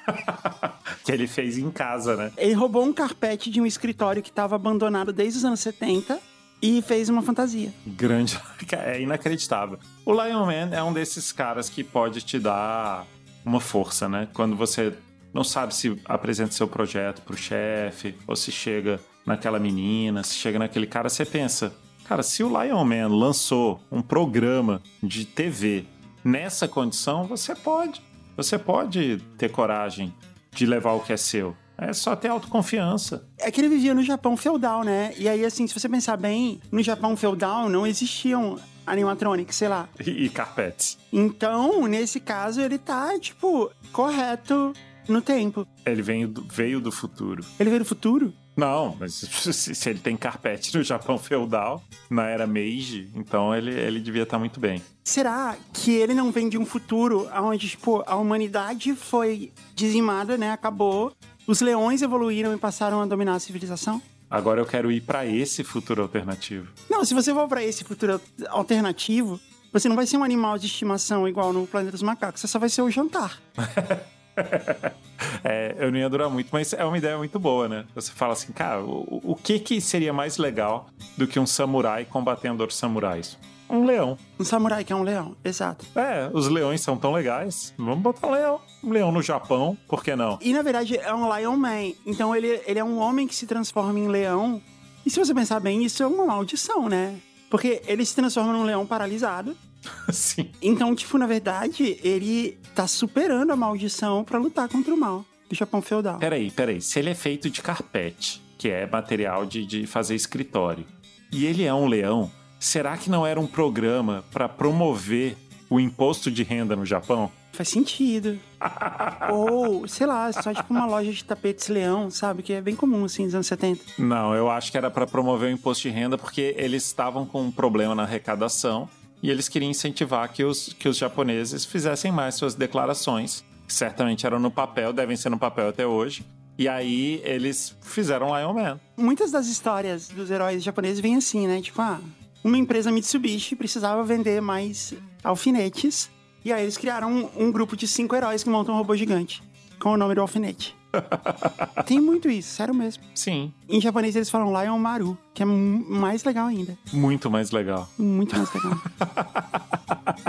[1.05, 2.33] que ele fez em casa, né?
[2.37, 6.19] Ele roubou um carpete de um escritório que estava abandonado desde os anos 70
[6.63, 7.75] e fez uma fantasia.
[7.85, 8.39] Grande.
[8.73, 9.79] É inacreditável.
[10.05, 13.07] O Lion Man é um desses caras que pode te dar
[13.47, 14.29] uma força, né?
[14.35, 14.93] Quando você
[15.33, 20.59] não sabe se apresenta seu projeto pro chefe, ou se chega naquela menina, se chega
[20.59, 21.73] naquele cara, você pensa,
[22.05, 25.85] cara, se o Lion Man lançou um programa de TV
[26.25, 28.03] nessa condição, você pode.
[28.37, 30.13] Você pode ter coragem
[30.51, 31.57] de levar o que é seu.
[31.79, 33.29] É só ter autoconfiança.
[33.39, 35.13] É que ele vivia no Japão feudal, né?
[35.19, 39.89] E aí, assim, se você pensar bem, no Japão feudal não existiam animatronics, sei lá.
[40.05, 40.99] E, e carpetes.
[41.13, 44.73] Então, nesse caso, ele tá, tipo, correto
[45.09, 45.67] no tempo.
[45.85, 47.45] Ele veio do, veio do futuro.
[47.59, 48.33] Ele veio do futuro?
[48.57, 49.15] Não, mas
[49.53, 54.23] se, se, ele tem carpete no Japão feudal, na era Meiji, então ele, ele devia
[54.23, 54.83] estar tá muito bem.
[55.05, 60.53] Será que ele não vem de um futuro onde, tipo, a humanidade foi dizimada, né?
[60.53, 61.13] Acabou.
[61.47, 64.03] Os leões evoluíram e passaram a dominar a civilização?
[64.31, 66.69] Agora eu quero ir para esse futuro alternativo.
[66.91, 69.41] Não, se você for para esse futuro alternativo,
[69.73, 72.59] você não vai ser um animal de estimação igual no Planeta dos Macacos, você só
[72.59, 73.41] vai ser o jantar.
[75.45, 77.85] é, eu não ia durar muito, mas é uma ideia muito boa, né?
[77.95, 82.05] Você fala assim, cara, o, o que que seria mais legal do que um samurai
[82.05, 83.39] combatendo outros samurais?
[83.69, 84.17] Um leão.
[84.39, 85.85] Um samurai que é um leão, exato.
[85.95, 87.75] É, os leões são tão legais.
[87.77, 88.61] Vamos botar um leão.
[88.83, 90.39] Um leão no Japão, por que não?
[90.41, 91.93] E na verdade é um Lion Man.
[92.05, 94.63] Então ele, ele é um homem que se transforma em leão.
[95.05, 97.17] E se você pensar bem, isso é uma maldição, né?
[97.51, 99.57] Porque ele se transforma num leão paralisado.
[100.13, 100.51] Sim.
[100.61, 105.55] Então, tipo, na verdade, ele tá superando a maldição para lutar contra o mal do
[105.55, 106.19] Japão feudal.
[106.19, 106.81] Peraí, peraí.
[106.81, 110.85] Se ele é feito de carpete, que é material de, de fazer escritório,
[111.33, 115.37] e ele é um leão, será que não era um programa para promover
[115.69, 117.31] o imposto de renda no Japão?
[117.53, 118.39] Faz sentido.
[119.33, 122.43] Ou, sei lá, só tipo uma loja de tapetes leão, sabe?
[122.43, 123.83] Que é bem comum, assim, nos anos 70.
[123.99, 127.43] Não, eu acho que era para promover o imposto de renda porque eles estavam com
[127.43, 128.89] um problema na arrecadação
[129.23, 134.39] e eles queriam incentivar que os, que os japoneses fizessem mais suas declarações, certamente eram
[134.39, 136.25] no papel, devem ser no papel até hoje.
[136.59, 138.81] E aí eles fizeram Lion Man.
[138.97, 141.61] Muitas das histórias dos heróis japoneses vêm assim, né?
[141.61, 142.01] Tipo, ah,
[142.47, 144.95] uma empresa Mitsubishi precisava vender mais
[145.25, 146.09] alfinetes.
[146.45, 149.43] E aí eles criaram um, um grupo de cinco heróis que montam um robô gigante.
[149.81, 150.77] Com o nome do alfinete.
[151.85, 153.03] Tem muito isso, sério mesmo.
[153.17, 153.53] Sim.
[153.69, 156.79] Em japonês eles falam Lion Maru, que é mais legal ainda.
[156.93, 157.91] Muito mais legal.
[157.99, 158.81] Muito mais legal.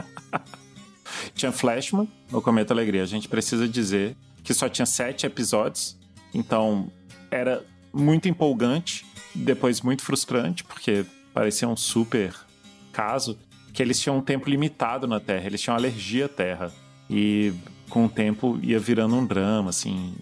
[1.36, 3.04] tinha Flashman no Cometa Alegria.
[3.04, 5.96] A gente precisa dizer que só tinha sete episódios,
[6.34, 6.92] então
[7.30, 7.64] era
[7.94, 11.06] muito empolgante, depois muito frustrante, porque
[11.38, 12.34] parecia um super
[12.92, 13.38] caso,
[13.72, 16.74] que eles tinham um tempo limitado na Terra, eles tinham alergia à Terra.
[17.08, 17.54] E
[17.92, 20.16] com o tempo ia virando um drama, assim,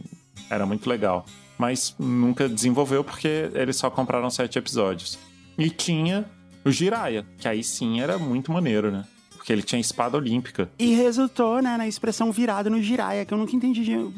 [0.50, 1.26] era muito legal.
[1.58, 5.18] Mas nunca desenvolveu porque eles só compraram sete episódios.
[5.58, 6.26] E tinha
[6.66, 9.06] o Jiraya, que aí sim era muito maneiro, né?
[9.46, 10.72] Porque ele tinha espada olímpica.
[10.80, 14.12] E resultou, né, na expressão virada no Jiraiya, que eu nunca entendi o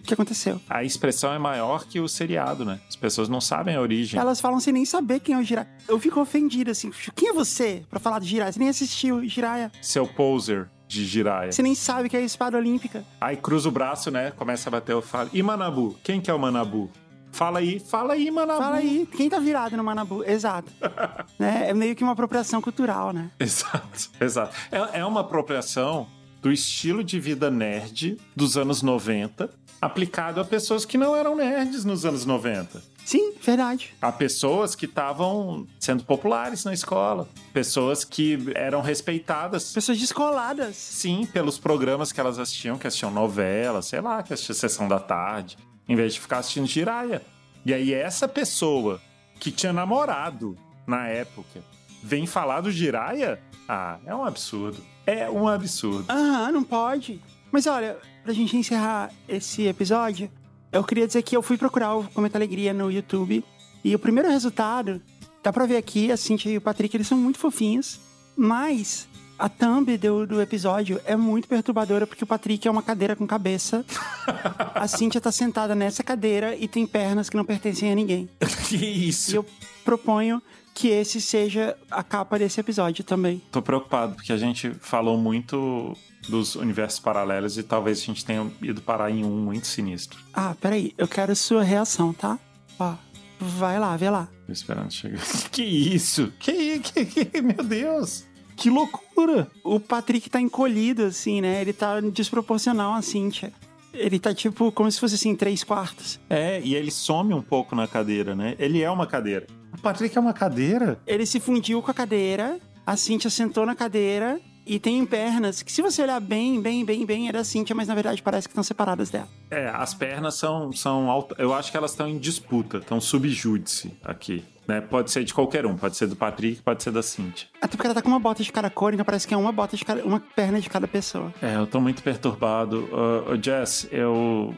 [0.00, 0.60] que aconteceu.
[0.68, 2.80] A expressão é maior que o seriado, né?
[2.88, 4.18] As pessoas não sabem a origem.
[4.18, 5.70] Elas falam sem nem saber quem é o Jiraiya.
[5.86, 6.90] Eu fico ofendida, assim.
[7.14, 8.50] Quem é você pra falar do Jiraiya?
[8.50, 9.70] Você nem assistiu Jiraiya.
[9.80, 11.52] Seu poser de Jiraiya.
[11.52, 13.04] Você nem sabe que é a espada olímpica.
[13.20, 14.32] Aí cruza o braço, né?
[14.32, 15.30] Começa a bater o falo.
[15.32, 15.96] E Manabu?
[16.02, 16.90] Quem que é o Manabu?
[17.34, 18.62] Fala aí, fala aí, Manabu.
[18.62, 20.22] Fala aí, quem tá virado no Manabu?
[20.24, 20.70] Exato.
[21.36, 21.68] né?
[21.68, 23.28] É meio que uma apropriação cultural, né?
[23.40, 24.54] Exato, exato.
[24.70, 26.06] É, é uma apropriação
[26.40, 29.50] do estilo de vida nerd dos anos 90
[29.82, 32.80] aplicado a pessoas que não eram nerds nos anos 90.
[33.04, 33.92] Sim, verdade.
[34.00, 37.28] Há pessoas que estavam sendo populares na escola.
[37.52, 39.72] Pessoas que eram respeitadas.
[39.72, 40.76] Pessoas descoladas.
[40.76, 45.00] Sim, pelos programas que elas assistiam, que assistiam novela, sei lá, que assistiam Sessão da
[45.00, 45.58] Tarde,
[45.88, 47.22] em vez de ficar assistindo Jiraya.
[47.64, 49.00] E aí essa pessoa
[49.40, 50.56] que tinha namorado
[50.86, 51.62] na época
[52.02, 53.40] vem falar do Jiraya?
[53.68, 54.82] Ah, é um absurdo.
[55.06, 56.04] É um absurdo.
[56.10, 57.20] Aham, não pode.
[57.50, 60.30] Mas olha, pra gente encerrar esse episódio,
[60.72, 63.44] eu queria dizer que eu fui procurar o Cometa Alegria no YouTube
[63.82, 65.00] e o primeiro resultado,
[65.42, 68.00] dá pra ver aqui, a Cintia e o Patrick, eles são muito fofinhos,
[68.36, 69.08] mas
[69.38, 73.26] a thumb do, do episódio é muito perturbadora porque o Patrick é uma cadeira com
[73.26, 73.84] cabeça.
[74.74, 78.28] a Cintia tá sentada nessa cadeira e tem pernas que não pertencem a ninguém.
[78.68, 79.32] que isso?
[79.32, 79.46] E eu
[79.84, 80.42] proponho
[80.72, 83.40] que esse seja a capa desse episódio também.
[83.52, 85.96] Tô preocupado porque a gente falou muito
[86.28, 90.18] dos universos paralelos e talvez a gente tenha ido parar em um muito sinistro.
[90.32, 92.38] Ah, peraí, eu quero sua reação, tá?
[92.78, 92.94] Ó,
[93.38, 94.28] vai lá, vê lá.
[94.46, 95.22] Tô esperando chegar.
[95.50, 96.32] Que isso?
[96.40, 98.24] Que, que, que meu Deus?
[98.56, 99.48] Que loucura!
[99.62, 101.60] O Patrick tá encolhido, assim, né?
[101.60, 103.52] Ele tá desproporcional a Cynthia.
[103.92, 106.18] Ele tá tipo como se fosse assim, três quartos.
[106.28, 108.56] É, e ele some um pouco na cadeira, né?
[108.58, 109.46] Ele é uma cadeira.
[109.72, 110.98] O Patrick é uma cadeira?
[111.06, 115.70] Ele se fundiu com a cadeira, a Cynthia sentou na cadeira e tem pernas que,
[115.70, 118.52] se você olhar bem, bem, bem, bem, era a Cynthia, mas na verdade parece que
[118.52, 119.28] estão separadas dela.
[119.50, 120.72] É, as pernas são.
[120.72, 121.34] são alta...
[121.38, 124.42] Eu acho que elas estão em disputa, estão subjúdice aqui.
[124.66, 124.80] Né?
[124.80, 127.46] Pode ser de qualquer um, pode ser do Patrick, pode ser da Cynthia.
[127.60, 129.76] Até porque ela tá com uma bota de cor, então parece que é uma bota
[129.76, 131.32] de cada, uma perna de cada pessoa.
[131.42, 132.88] É, eu tô muito perturbado.
[132.92, 134.54] Uh, Jess, eu.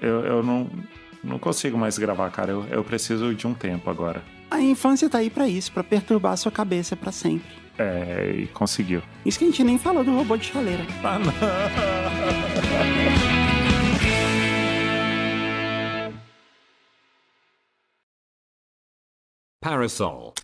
[0.00, 0.68] Eu, eu não,
[1.22, 2.50] não consigo mais gravar, cara.
[2.50, 4.22] Eu, eu preciso de um tempo agora.
[4.50, 7.62] A infância tá aí para isso, para perturbar a sua cabeça para sempre.
[7.78, 9.02] É, e conseguiu.
[9.24, 10.84] Isso que a gente nem falou do robô de chaleira.
[11.02, 11.32] Ah, não.
[19.62, 20.34] Parasol